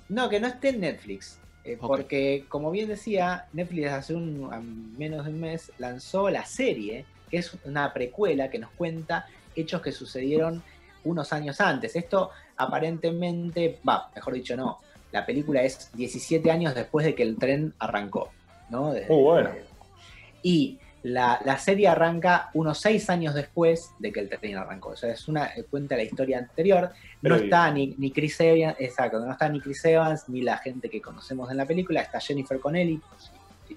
No, 0.09 0.29
que 0.29 0.41
no 0.41 0.47
esté 0.49 0.71
en 0.71 0.81
Netflix. 0.81 1.39
eh. 1.65 1.77
Porque, 1.81 2.45
como 2.49 2.71
bien 2.71 2.89
decía, 2.89 3.47
Netflix 3.53 3.91
hace 3.91 4.15
un, 4.15 4.49
a 4.53 4.61
menos 4.61 5.25
de 5.25 5.31
un 5.31 5.41
mes 5.41 5.71
lanzó 5.79 6.29
la 6.31 6.45
serie, 6.45 7.05
que 7.31 7.39
es 7.39 7.57
una 7.65 7.93
precuela 7.93 8.51
que 8.51 8.59
nos 8.59 8.71
cuenta 8.73 9.27
hechos 9.57 9.81
que 9.81 9.93
sucedieron 9.93 10.63
unos 11.05 11.33
años 11.33 11.61
antes. 11.61 11.95
Esto 11.97 12.31
aparentemente, 12.57 13.79
va, 13.89 14.11
mejor 14.15 14.35
dicho, 14.35 14.57
no. 14.57 14.79
La 15.13 15.25
película 15.27 15.63
es 15.63 15.91
17 15.95 16.51
años 16.51 16.75
después 16.75 17.05
de 17.07 17.15
que 17.15 17.23
el 17.23 17.37
tren 17.37 17.75
arrancó. 17.79 18.31
¿no? 18.71 18.93
Desde- 18.93 19.09
Muy 19.13 19.23
bueno. 19.23 19.51
Y 20.43 20.79
la, 21.03 21.41
la 21.45 21.59
serie 21.59 21.89
arranca 21.89 22.51
unos 22.55 22.79
6 22.81 23.11
años 23.11 23.35
después 23.35 23.91
de 23.99 24.13
que 24.13 24.21
el 24.21 24.29
tren 24.29 24.57
arrancó. 24.57 24.91
O 24.91 24.97
sea, 24.97 25.13
es 25.13 25.27
una, 25.29 25.47
eh, 25.47 25.65
cuenta 25.69 25.97
la 25.97 26.03
historia 26.03 26.39
anterior. 26.39 26.91
No 27.23 27.37
está 27.37 27.71
ni, 27.71 27.95
ni 27.99 28.11
Chris 28.11 28.41
Evans, 28.41 28.77
exacto, 28.79 29.19
no 29.21 29.33
está 29.33 29.49
ni 29.49 29.61
Chris 29.61 29.85
Evans, 29.85 30.29
ni 30.29 30.43
la 30.43 30.59
gente 30.59 30.89
que 30.89 31.01
conocemos 31.01 31.51
en 31.51 31.57
la 31.57 31.67
película, 31.67 32.03
está 32.03 32.21
Jennifer 32.21 32.59
Connelly. 32.59 33.01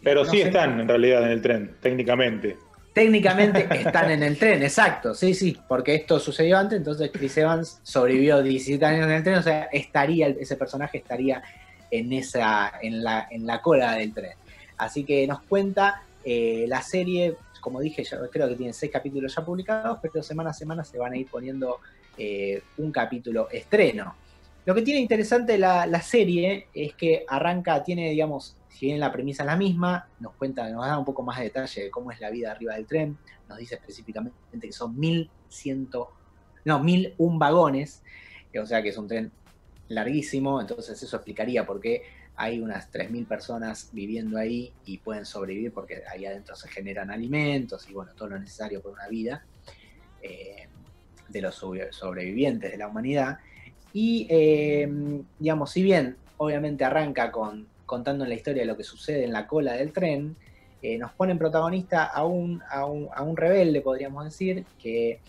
Pero 0.04 0.26
sí 0.26 0.42
están 0.42 0.80
en 0.80 0.88
realidad 0.88 1.24
en 1.24 1.32
el 1.32 1.42
tren, 1.42 1.76
técnicamente. 1.82 2.58
Técnicamente 2.94 3.68
están 3.72 4.12
en 4.12 4.24
el 4.24 4.38
tren, 4.38 4.64
exacto, 4.64 5.14
sí, 5.14 5.34
sí, 5.34 5.58
porque 5.68 5.96
esto 5.96 6.20
sucedió 6.20 6.58
antes, 6.58 6.78
entonces 6.78 7.12
Chris 7.14 7.38
Evans 7.38 7.80
sobrevivió 7.84 8.42
17 8.42 8.84
años 8.86 9.06
en 9.06 9.12
el 9.12 9.24
tren, 9.24 9.36
o 9.36 9.44
sea, 9.44 9.64
estaría, 9.72 10.28
ese 10.28 10.56
personaje 10.56 11.00
estaría 11.00 11.44
en 11.92 12.14
esa, 12.14 12.72
en 12.82 13.04
la, 13.04 13.28
en 13.30 13.46
la 13.46 13.62
cola 13.62 13.94
del 13.94 14.14
tren. 14.14 14.34
Así 14.78 15.04
que 15.04 15.28
nos 15.28 15.42
cuenta 15.42 16.04
eh, 16.26 16.66
la 16.68 16.82
serie, 16.82 17.38
como 17.62 17.80
dije, 17.80 18.04
yo 18.04 18.30
creo 18.32 18.50
que 18.50 18.56
tiene 18.56 18.74
seis 18.74 18.92
capítulos 18.92 19.36
ya 19.36 19.46
publicados, 19.46 20.00
pero 20.02 20.24
semana 20.24 20.50
a 20.50 20.54
semana 20.54 20.84
se 20.84 20.98
van 20.98 21.14
a 21.14 21.18
ir 21.18 21.28
poniendo 21.28 21.80
eh, 22.18 22.64
un 22.78 22.92
capítulo 22.92 23.48
estreno. 23.52 24.16
Lo 24.66 24.74
que 24.74 24.82
tiene 24.82 25.00
interesante 25.00 25.60
la, 25.60 25.86
la 25.86 26.02
serie 26.02 26.70
es 26.74 26.96
que 26.96 27.24
arranca, 27.28 27.84
tiene, 27.84 28.10
digamos, 28.10 28.58
si 28.70 28.88
bien 28.88 29.00
la 29.00 29.12
premisa 29.12 29.44
es 29.44 29.48
la 29.48 29.56
misma, 29.56 30.10
nos 30.20 30.34
cuenta, 30.34 30.68
nos 30.70 30.86
da 30.86 30.98
un 30.98 31.06
poco 31.06 31.22
más 31.22 31.38
de 31.38 31.44
detalle 31.44 31.84
de 31.84 31.92
cómo 31.92 32.12
es 32.12 32.20
la 32.20 32.32
vida 32.32 32.52
arriba 32.52 32.74
del 32.74 32.88
tren, 32.88 33.18
nos 33.48 33.60
dice 33.60 33.76
específicamente 33.76 34.36
que 34.60 34.72
son 34.72 35.00
1100 35.00 35.90
no, 36.66 36.80
1001 36.80 37.38
vagones, 37.38 38.02
o 38.60 38.66
sea 38.66 38.82
que 38.82 38.90
es 38.90 38.98
un 38.98 39.08
tren 39.08 39.32
larguísimo, 39.88 40.60
entonces 40.60 41.02
eso 41.02 41.16
explicaría 41.16 41.66
por 41.66 41.80
qué 41.80 42.02
hay 42.38 42.60
unas 42.60 42.92
3.000 42.92 43.26
personas 43.28 43.90
viviendo 43.92 44.38
ahí 44.38 44.74
y 44.86 44.98
pueden 44.98 45.26
sobrevivir 45.26 45.72
porque 45.72 46.04
ahí 46.12 46.26
adentro 46.26 46.56
se 46.56 46.68
generan 46.68 47.10
alimentos 47.12 47.90
y 47.90 47.94
bueno, 47.94 48.14
todo 48.16 48.30
lo 48.30 48.40
necesario 48.40 48.82
para 48.82 48.94
una 48.94 49.08
vida 49.08 49.46
eh, 50.22 50.68
de 51.30 51.42
los 51.42 51.56
sobrevivientes 51.56 52.72
de 52.72 52.78
la 52.78 52.88
humanidad. 52.88 53.40
Y 53.94 54.28
eh, 54.30 54.90
digamos, 55.40 55.72
si 55.72 55.82
bien 55.82 56.18
obviamente 56.38 56.84
arranca 56.84 57.32
con 57.32 57.68
contando 57.86 58.26
la 58.26 58.34
historia 58.34 58.64
de 58.64 58.68
lo 58.68 58.78
que 58.78 58.84
sucede 58.84 59.24
en 59.24 59.32
la 59.32 59.48
cola 59.48 59.74
del 59.74 59.92
tren, 59.92 60.36
eh, 60.82 60.98
nos 60.98 61.12
pone 61.14 61.32
en 61.32 61.40
protagonista 61.40 62.06
a 62.06 62.26
un, 62.26 62.62
a 62.70 62.86
un, 62.86 63.38
rebelde, 63.38 63.82
podríamos 63.82 64.26
decir, 64.26 64.66
que, 64.82 65.20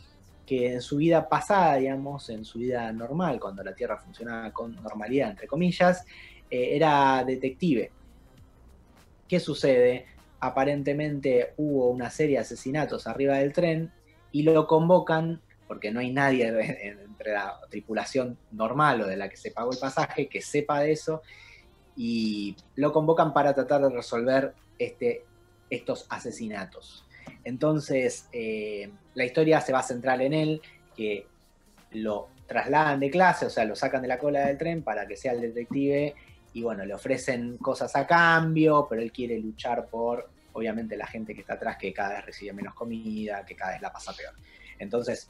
que, 0.44 0.74
en 0.74 0.80
su 0.80 0.96
vida 0.96 1.28
pasada, 1.28 1.76
digamos, 1.76 2.28
en 2.30 2.44
su 2.44 2.58
vida 2.58 2.92
normal, 2.92 3.40
cuando 3.40 3.62
la 3.62 3.74
Tierra 3.74 3.98
funcionaba 3.98 4.52
con 4.52 4.74
normalidad, 4.82 5.30
entre 5.30 5.46
comillas, 5.46 6.04
eh, 6.50 6.76
era 6.76 7.24
detective. 7.24 7.90
¿Qué 9.28 9.40
sucede? 9.40 10.06
Aparentemente 10.40 11.54
hubo 11.56 11.88
una 11.88 12.10
serie 12.10 12.36
de 12.36 12.42
asesinatos 12.42 13.06
arriba 13.06 13.38
del 13.38 13.52
tren 13.52 13.92
y 14.32 14.42
lo 14.42 14.66
convocan, 14.66 15.40
porque 15.66 15.90
no 15.90 16.00
hay 16.00 16.12
nadie 16.12 16.48
entre 16.82 17.32
la 17.32 17.58
tripulación 17.70 18.38
normal 18.52 19.02
o 19.02 19.06
de 19.06 19.16
la 19.16 19.28
que 19.28 19.36
se 19.36 19.50
pagó 19.50 19.72
el 19.72 19.78
pasaje 19.78 20.28
que 20.28 20.42
sepa 20.42 20.80
de 20.80 20.92
eso, 20.92 21.22
y 21.96 22.54
lo 22.74 22.92
convocan 22.92 23.32
para 23.32 23.54
tratar 23.54 23.80
de 23.80 23.88
resolver 23.88 24.54
este, 24.78 25.24
estos 25.70 26.06
asesinatos. 26.10 27.06
Entonces, 27.42 28.28
eh, 28.32 28.90
la 29.14 29.24
historia 29.24 29.60
se 29.60 29.72
va 29.72 29.80
a 29.80 29.82
centrar 29.82 30.20
en 30.20 30.34
él, 30.34 30.60
que 30.94 31.26
lo 31.92 32.28
trasladan 32.46 33.00
de 33.00 33.10
clase, 33.10 33.46
o 33.46 33.50
sea, 33.50 33.64
lo 33.64 33.74
sacan 33.74 34.02
de 34.02 34.08
la 34.08 34.18
cola 34.18 34.46
del 34.46 34.58
tren 34.58 34.82
para 34.82 35.06
que 35.06 35.16
sea 35.16 35.32
el 35.32 35.40
detective 35.40 36.14
y 36.56 36.62
bueno, 36.62 36.86
le 36.86 36.94
ofrecen 36.94 37.58
cosas 37.58 37.94
a 37.96 38.06
cambio, 38.06 38.86
pero 38.88 39.02
él 39.02 39.12
quiere 39.12 39.38
luchar 39.38 39.88
por, 39.90 40.30
obviamente, 40.54 40.96
la 40.96 41.06
gente 41.06 41.34
que 41.34 41.42
está 41.42 41.52
atrás, 41.52 41.76
que 41.76 41.92
cada 41.92 42.14
vez 42.14 42.24
recibe 42.24 42.54
menos 42.54 42.72
comida, 42.72 43.44
que 43.44 43.54
cada 43.54 43.72
vez 43.72 43.82
la 43.82 43.92
pasa 43.92 44.14
peor. 44.14 44.32
Entonces, 44.78 45.28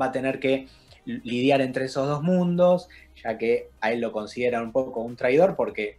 va 0.00 0.06
a 0.06 0.10
tener 0.10 0.40
que 0.40 0.66
lidiar 1.04 1.60
entre 1.60 1.84
esos 1.84 2.08
dos 2.08 2.20
mundos, 2.20 2.88
ya 3.22 3.38
que 3.38 3.68
a 3.80 3.92
él 3.92 4.00
lo 4.00 4.10
consideran 4.10 4.64
un 4.64 4.72
poco 4.72 5.02
un 5.02 5.14
traidor 5.14 5.54
porque 5.54 5.98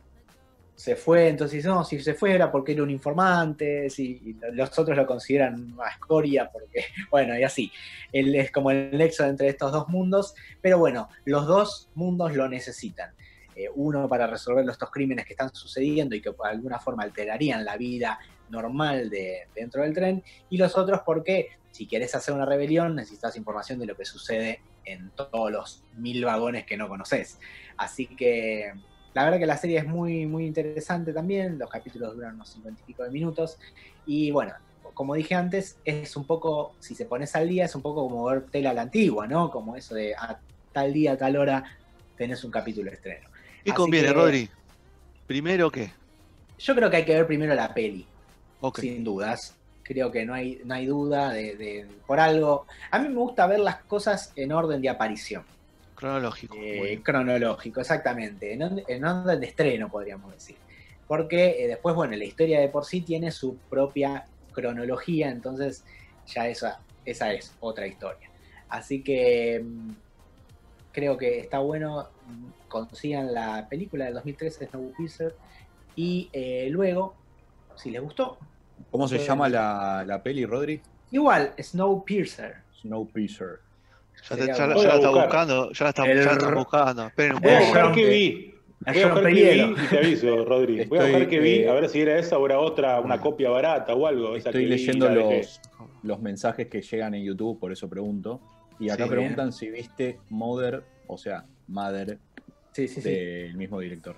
se 0.75 0.97
fue, 0.97 1.29
entonces 1.29 1.63
no, 1.63 1.85
si 1.85 2.01
se 2.01 2.13
fue 2.13 2.33
era 2.33 2.51
porque 2.51 2.73
era 2.73 2.83
un 2.83 2.89
informante, 2.89 3.89
si 3.89 4.35
los 4.51 4.77
otros 4.77 4.97
lo 4.97 5.07
consideran 5.07 5.71
una 5.75 5.87
escoria 5.87 6.49
porque, 6.51 6.83
bueno, 7.09 7.39
y 7.39 7.43
así. 7.43 7.71
Él 8.11 8.35
es 8.35 8.51
como 8.51 8.69
el 8.71 8.97
nexo 8.97 9.23
entre 9.25 9.47
estos 9.47 9.71
dos 9.71 9.87
mundos, 9.87 10.35
pero 10.61 10.77
bueno, 10.77 11.07
los 11.23 11.47
dos 11.47 11.89
mundos 11.95 12.35
lo 12.35 12.49
necesitan. 12.49 13.11
Eh, 13.59 13.71
uno 13.73 14.07
para 14.07 14.27
resolver 14.27 14.63
estos 14.69 14.91
crímenes 14.91 15.25
que 15.25 15.33
están 15.33 15.51
sucediendo 15.51 16.15
y 16.15 16.21
que 16.21 16.29
de 16.29 16.35
alguna 16.43 16.77
forma 16.77 17.01
alterarían 17.01 17.65
la 17.65 17.75
vida 17.75 18.19
normal 18.49 19.09
de, 19.09 19.47
dentro 19.55 19.81
del 19.81 19.95
tren, 19.95 20.23
y 20.47 20.57
los 20.57 20.77
otros 20.77 21.01
porque 21.03 21.47
si 21.71 21.87
querés 21.87 22.13
hacer 22.13 22.35
una 22.35 22.45
rebelión 22.45 22.95
necesitas 22.95 23.35
información 23.35 23.79
de 23.79 23.87
lo 23.87 23.95
que 23.95 24.05
sucede 24.05 24.61
en 24.85 25.09
todos 25.09 25.51
los 25.51 25.83
mil 25.95 26.23
vagones 26.23 26.67
que 26.67 26.77
no 26.77 26.87
conoces. 26.87 27.39
Así 27.77 28.05
que 28.05 28.73
la 29.15 29.23
verdad 29.23 29.39
que 29.39 29.47
la 29.47 29.57
serie 29.57 29.79
es 29.79 29.87
muy, 29.87 30.27
muy 30.27 30.45
interesante 30.45 31.11
también, 31.11 31.57
los 31.57 31.71
capítulos 31.71 32.13
duran 32.13 32.35
unos 32.35 32.49
cincuenta 32.49 32.79
y 32.83 32.85
pico 32.85 33.01
de 33.01 33.09
minutos, 33.09 33.57
y 34.05 34.29
bueno, 34.29 34.53
como 34.93 35.15
dije 35.15 35.33
antes, 35.33 35.79
es 35.83 36.15
un 36.15 36.27
poco, 36.27 36.75
si 36.79 36.93
se 36.93 37.05
pones 37.05 37.35
al 37.35 37.49
día, 37.49 37.65
es 37.65 37.73
un 37.73 37.81
poco 37.81 38.07
como 38.07 38.23
ver 38.25 38.45
tela 38.51 38.69
a 38.69 38.73
la 38.73 38.83
antigua, 38.83 39.25
¿no? 39.25 39.49
Como 39.49 39.75
eso 39.75 39.95
de 39.95 40.13
a 40.13 40.39
tal 40.71 40.93
día, 40.93 41.13
a 41.13 41.17
tal 41.17 41.37
hora 41.37 41.63
tenés 42.15 42.43
un 42.43 42.51
capítulo 42.51 42.91
de 42.91 42.97
estreno. 42.97 43.29
¿Qué 43.67 43.73
conviene, 43.73 44.13
Rodri? 44.13 44.49
¿Primero 45.27 45.69
qué? 45.69 45.91
Yo 46.57 46.73
creo 46.73 46.89
que 46.89 46.95
hay 46.95 47.03
que 47.03 47.13
ver 47.13 47.27
primero 47.27 47.53
la 47.53 47.73
peli. 47.73 48.05
Sin 48.75 49.03
dudas. 49.03 49.57
Creo 49.83 50.09
que 50.09 50.25
no 50.25 50.33
hay, 50.33 50.61
no 50.63 50.73
hay 50.73 50.85
duda 50.85 51.33
de, 51.33 51.85
por 52.05 52.17
algo. 52.21 52.65
A 52.91 52.97
mí 52.97 53.09
me 53.09 53.15
gusta 53.15 53.45
ver 53.45 53.59
las 53.59 53.83
cosas 53.83 54.31
en 54.37 54.53
orden 54.53 54.81
de 54.81 54.87
aparición. 54.87 55.43
Cronológico. 55.95 56.55
Eh, 56.57 57.01
cronológico, 57.03 57.81
exactamente. 57.81 58.53
En, 58.53 59.03
orden 59.03 59.39
de 59.41 59.45
estreno, 59.45 59.89
podríamos 59.89 60.31
decir. 60.31 60.55
Porque 61.05 61.61
eh, 61.61 61.67
después, 61.67 61.93
bueno, 61.93 62.15
la 62.15 62.23
historia 62.23 62.61
de 62.61 62.69
por 62.69 62.85
sí 62.85 63.01
tiene 63.01 63.31
su 63.31 63.57
propia 63.69 64.27
cronología, 64.53 65.29
entonces 65.29 65.83
ya 66.25 66.47
esa, 66.47 66.79
esa 67.03 67.33
es 67.33 67.53
otra 67.59 67.85
historia. 67.85 68.29
Así 68.69 69.03
que 69.03 69.61
mm, 69.61 69.91
creo 70.93 71.17
que 71.17 71.39
está 71.39 71.59
bueno 71.59 72.07
consigan 72.67 73.33
la 73.33 73.67
película 73.69 74.05
del 74.05 74.15
2013 74.15 74.67
Snowpiercer 74.67 75.35
y 75.95 76.29
eh, 76.31 76.67
luego, 76.69 77.15
si 77.75 77.89
les 77.89 78.01
gustó. 78.01 78.37
¿Cómo 78.91 79.07
se 79.07 79.17
llama 79.17 79.49
la, 79.49 80.03
la, 80.05 80.21
peli, 80.21 80.45
Rodri? 80.45 80.79
Igual, 81.11 81.53
Snowpiercer. 81.59 82.57
Snowpiercer. 82.81 83.59
Ya, 84.29 84.35
ya, 84.35 84.45
ya, 84.53 84.67
la 84.67 84.75
está 84.75 85.09
buscando, 85.09 85.71
ya 85.71 85.83
la 85.83 85.89
está, 85.89 86.05
ya 86.05 86.31
está 86.31 86.53
buscando. 86.53 87.07
Esperen 87.07 87.35
un 87.35 87.41
poco. 87.41 87.53
Voy 87.53 87.63
a 87.63 87.65
buscar 87.65 87.91
qué 87.93 88.05
vi. 88.09 88.53
Voy 88.79 89.01
a 89.01 89.07
buscar 89.07 89.33
qué 89.33 89.33
vi 89.33 89.61
y 89.61 89.87
te 89.87 89.97
aviso, 89.97 90.45
Rodri. 90.45 90.85
Voy 90.85 90.99
a 90.99 91.03
buscar 91.03 91.29
qué 91.29 91.39
vi, 91.39 91.53
eh, 91.55 91.69
a 91.69 91.73
ver 91.73 91.89
si 91.89 92.01
era 92.01 92.17
esa 92.19 92.37
o 92.37 92.45
era 92.45 92.59
otra, 92.59 92.99
una 92.99 93.19
copia 93.19 93.49
barata 93.49 93.93
o 93.93 94.05
algo. 94.05 94.35
Estoy 94.35 94.65
leyendo 94.65 95.09
los, 95.09 95.61
los 96.03 96.21
mensajes 96.21 96.67
que 96.67 96.81
llegan 96.81 97.15
en 97.15 97.23
YouTube, 97.23 97.59
por 97.59 97.71
eso 97.71 97.89
pregunto. 97.89 98.39
Y 98.79 98.89
acá 98.89 99.07
preguntan 99.07 99.51
si 99.51 99.69
viste 99.69 100.19
Mother, 100.29 100.83
o 101.07 101.17
sea, 101.17 101.45
Mother 101.67 102.17
del 102.75 103.55
mismo 103.55 103.79
director. 103.79 104.15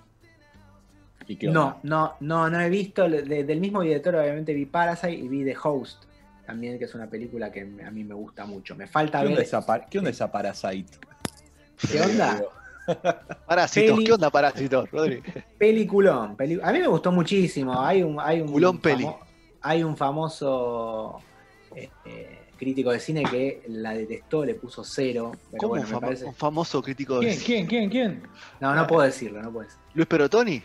no, 1.43 1.79
no, 1.83 2.15
no, 2.19 2.49
no 2.49 2.59
he 2.59 2.69
visto. 2.69 3.09
del 3.09 3.59
mismo 3.59 3.81
director, 3.81 4.15
obviamente 4.15 4.53
vi 4.53 4.65
Parasite 4.65 5.13
y 5.13 5.27
vi 5.27 5.43
The 5.43 5.55
Host. 5.61 6.03
También, 6.45 6.79
que 6.79 6.85
es 6.85 6.95
una 6.95 7.07
película 7.07 7.51
que 7.51 7.61
a 7.61 7.91
mí 7.91 8.03
me 8.03 8.15
gusta 8.15 8.45
mucho. 8.45 8.75
Me 8.75 8.87
falta 8.87 9.19
¿Qué 9.19 9.25
ver. 9.25 9.33
Onda 9.33 9.43
esa, 9.43 9.87
¿Qué 9.87 9.99
onda 9.99 10.09
esa 10.09 10.31
Parasite? 10.31 10.97
¿Qué 11.91 12.01
onda? 12.01 12.41
Parásitos, 13.45 13.99
¿qué 14.03 14.11
onda 14.11 14.31
Parásitos, 14.31 14.89
Rodri? 14.89 15.21
Peliculón. 15.57 16.35
a 16.39 16.71
mí 16.71 16.79
me 16.79 16.87
gustó 16.87 17.11
muchísimo. 17.11 17.79
Hay 17.79 18.01
un, 18.01 18.19
hay 18.19 18.41
un, 18.41 18.79
peli. 18.79 19.07
hay 19.61 19.83
un 19.83 19.95
famoso. 19.95 21.21
Este, 21.75 22.38
crítico 22.59 22.91
de 22.91 22.99
cine 22.99 23.23
que 23.23 23.63
la 23.69 23.93
detestó, 23.93 24.45
le 24.45 24.53
puso 24.53 24.83
cero. 24.83 25.31
¿Cómo 25.57 25.73
un 25.73 26.35
famoso 26.35 26.81
crítico 26.83 27.19
de 27.19 27.33
cine? 27.33 27.45
¿Quién? 27.45 27.67
¿Quién? 27.67 27.89
¿Quién? 27.89 28.23
No, 28.59 28.75
no 28.75 28.85
puedo 28.85 29.03
decirlo, 29.03 29.41
no 29.41 29.51
puedo 29.51 29.65
decirlo. 29.65 29.85
¿Luis 29.93 30.07
Perotoni? 30.07 30.61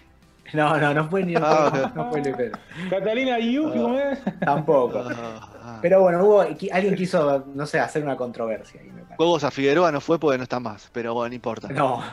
No, 0.52 0.78
no, 0.78 0.92
no 0.92 1.08
fue 1.08 1.24
ni 1.24 1.34
ah, 1.36 1.92
no, 1.94 2.10
fue 2.10 2.20
Luis 2.22 2.34
Pero. 2.36 2.58
¿Catalina 2.90 3.38
Yu? 3.38 3.70
¿cómo 3.72 3.98
es? 3.98 4.18
Tampoco. 4.40 4.98
Ah, 4.98 5.48
ah. 5.62 5.78
Pero 5.80 6.02
bueno, 6.02 6.22
hubo, 6.24 6.40
alguien 6.40 6.94
quiso, 6.94 7.44
no 7.54 7.64
sé, 7.66 7.80
hacer 7.80 8.02
una 8.02 8.16
controversia. 8.16 8.80
Juegos 9.16 9.44
a 9.44 9.50
Figueroa 9.50 9.90
no 9.90 10.00
fue 10.00 10.18
porque 10.18 10.36
no 10.36 10.42
está 10.42 10.60
más, 10.60 10.90
pero 10.92 11.14
bueno, 11.14 11.30
no 11.30 11.34
importa. 11.36 11.68
No. 11.68 12.04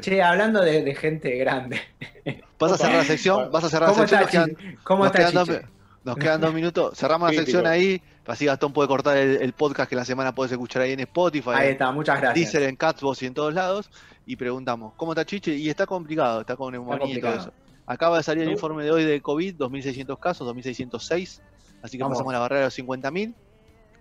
Che, 0.00 0.22
hablando 0.22 0.60
de, 0.60 0.94
gente 0.94 1.36
grande. 1.38 1.80
¿Vas 2.58 2.72
a 2.72 2.76
cerrar 2.76 2.96
la 2.96 3.04
sección? 3.04 3.50
¿Vas 3.50 3.64
a 3.64 3.70
cerrar 3.70 3.96
la 3.96 4.06
sección? 4.06 4.56
¿Cómo 4.82 5.06
está, 5.06 5.30
nos 6.06 6.16
quedan 6.16 6.40
dos 6.40 6.54
minutos. 6.54 6.96
Cerramos 6.96 7.32
la 7.32 7.36
sección 7.36 7.66
ahí. 7.66 8.00
Así 8.26 8.46
Gastón 8.46 8.72
puede 8.72 8.88
cortar 8.88 9.16
el, 9.16 9.52
podcast 9.52 9.90
que 9.90 9.96
la 9.96 10.04
semana 10.04 10.32
puedes 10.32 10.52
escuchar 10.52 10.82
ahí 10.82 10.92
en 10.92 11.00
Spotify. 11.00 11.50
Ahí 11.52 11.68
está, 11.70 11.90
muchas 11.90 12.20
gracias. 12.20 12.52
Deezer, 12.52 12.68
en 12.68 12.76
Catsbox 12.76 13.22
y 13.22 13.26
en 13.26 13.34
todos 13.34 13.52
lados. 13.52 13.90
Y 14.24 14.36
preguntamos, 14.36 14.94
¿cómo 14.96 15.12
está 15.12 15.24
Chiche? 15.24 15.54
Y 15.56 15.68
está 15.68 15.84
complicado, 15.84 16.42
está 16.42 16.54
con 16.54 16.72
neumonía 16.72 17.18
y 17.18 17.20
todo 17.20 17.34
eso. 17.34 17.52
Acaba 17.86 18.18
de 18.18 18.22
salir 18.22 18.44
el 18.44 18.50
informe 18.50 18.84
de 18.84 18.92
hoy 18.92 19.04
de 19.04 19.20
COVID, 19.20 19.56
2.600 19.56 20.18
casos, 20.18 20.48
2.606. 20.48 21.40
Así 21.82 21.98
que 21.98 22.04
pasamos 22.04 22.32
la 22.32 22.38
barrera 22.38 22.60
de 22.60 22.66
los 22.66 22.78
50.000. 22.78 23.34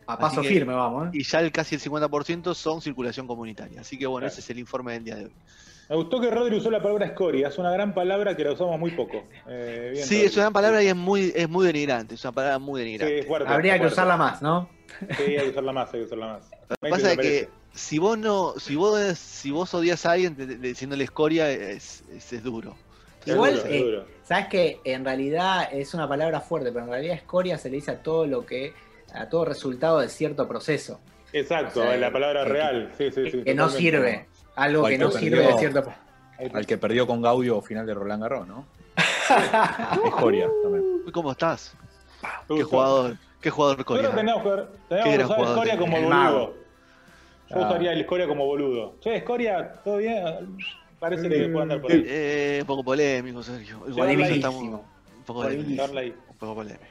A 0.07 0.19
paso 0.19 0.43
firme, 0.43 0.73
vamos. 0.73 1.07
¿eh? 1.07 1.09
Y 1.13 1.23
ya 1.23 1.39
el, 1.39 1.51
casi 1.51 1.75
el 1.75 1.81
50% 1.81 2.53
son 2.53 2.81
circulación 2.81 3.25
comunitaria. 3.25 3.81
Así 3.81 3.97
que 3.97 4.05
bueno, 4.05 4.27
ese 4.27 4.41
es 4.41 4.49
el 4.51 4.59
informe 4.59 4.93
del 4.93 5.03
día 5.03 5.15
de 5.15 5.25
hoy. 5.25 5.33
Me 5.89 5.95
gustó 5.95 6.19
que 6.19 6.31
Rodri 6.31 6.57
usó 6.57 6.71
la 6.71 6.81
palabra 6.81 7.05
escoria, 7.05 7.49
es 7.49 7.57
una 7.59 7.71
gran 7.71 7.93
palabra 7.93 8.35
que 8.35 8.43
la 8.43 8.53
usamos 8.53 8.79
muy 8.79 8.91
poco. 8.91 9.23
Eh, 9.47 9.93
sí, 10.03 10.23
es 10.23 10.33
una 10.33 10.45
gran 10.45 10.53
palabra 10.53 10.83
y 10.83 10.87
es 10.87 10.95
muy, 10.95 11.31
es 11.35 11.47
muy 11.47 11.67
denigrante, 11.67 12.15
es 12.15 12.23
una 12.23 12.31
palabra 12.31 12.59
muy 12.59 12.81
denigrante. 12.81 13.23
Sí, 13.23 13.29
Habría 13.45 13.79
que 13.79 13.85
usarla 13.85 14.17
más, 14.17 14.41
¿no? 14.41 14.67
Sí, 15.17 15.23
hay 15.37 15.45
que 15.45 15.49
usarla 15.49 15.73
más, 15.73 15.93
hay 15.93 15.99
que 15.99 16.05
usarla 16.05 16.27
más. 16.27 16.49
Lo 16.69 16.75
que 16.81 16.89
pasa 16.89 17.11
es 17.11 17.17
que 17.17 17.49
si 17.73 17.99
vos 17.99 18.17
no, 18.17 18.53
si 18.57 18.75
vos 18.75 18.99
si 19.17 19.51
vos 19.51 19.73
odias 19.73 20.05
a 20.05 20.13
alguien 20.13 20.61
diciéndole 20.61 21.03
escoria 21.03 21.51
es, 21.51 22.03
es, 22.09 22.43
duro. 22.43 22.75
Igual, 23.25 23.61
eh, 23.65 24.03
sabes 24.23 24.47
que 24.47 24.79
en 24.85 25.03
realidad 25.05 25.69
es 25.71 25.93
una 25.93 26.07
palabra 26.07 26.41
fuerte, 26.41 26.71
pero 26.71 26.85
en 26.85 26.91
realidad 26.91 27.15
escoria 27.15 27.57
se 27.57 27.69
le 27.69 27.75
dice 27.75 27.91
a 27.91 28.01
todo 28.01 28.25
lo 28.25 28.45
que, 28.45 28.73
a 29.13 29.29
todo 29.29 29.45
resultado 29.45 29.99
de 29.99 30.09
cierto 30.09 30.47
proceso. 30.47 30.99
Exacto, 31.33 31.83
la 31.83 32.11
palabra 32.11 32.45
real, 32.45 32.91
sí, 32.97 33.11
sí, 33.11 33.29
sí. 33.29 33.43
Que 33.43 33.53
no 33.53 33.69
sirve. 33.69 34.27
Algo 34.55 34.85
que 34.85 34.97
no 34.97 35.11
sirve 35.11 35.39
de 35.39 35.57
cierto. 35.57 35.93
Al 36.53 36.65
que 36.65 36.77
perdió 36.77 37.07
con 37.07 37.21
Gaudio 37.21 37.61
final 37.61 37.85
de 37.85 37.93
Roland 37.93 38.23
Garros, 38.23 38.47
¿no? 38.47 38.65
Escoria 40.05 40.49
también. 40.63 41.03
¿Cómo 41.11 41.31
estás? 41.31 41.75
Qué 42.47 42.63
jugador, 42.63 43.17
qué 43.41 43.49
jugador. 43.49 43.77
Nosotros 43.79 44.15
tenemos 44.15 44.43
que, 44.43 44.95
tenemos 44.95 45.35
que 45.35 45.41
usar 45.41 45.53
Escoria 45.53 45.77
como 45.77 46.01
boludo. 46.01 46.53
Yo 47.49 47.57
usaría 47.57 47.93
el 47.93 48.01
Escoria 48.01 48.27
como 48.27 48.45
boludo. 48.45 48.95
Che, 48.99 49.15
Escoria, 49.15 49.73
¿todo 49.83 49.97
bien? 49.97 50.57
Parece 50.99 51.29
que 51.29 51.49
puede 51.49 51.61
andar 51.63 51.81
por 51.81 51.91
ahí. 51.91 52.03
Eh, 52.07 52.57
un 52.61 52.67
poco 52.67 52.83
polémico, 52.83 53.43
Sergio. 53.43 53.83
Igual 53.87 54.09
Un 54.09 55.23
poco 55.25 55.43
polémico. 55.43 55.83
Un 55.83 56.37
poco 56.37 56.55
polémico. 56.55 56.83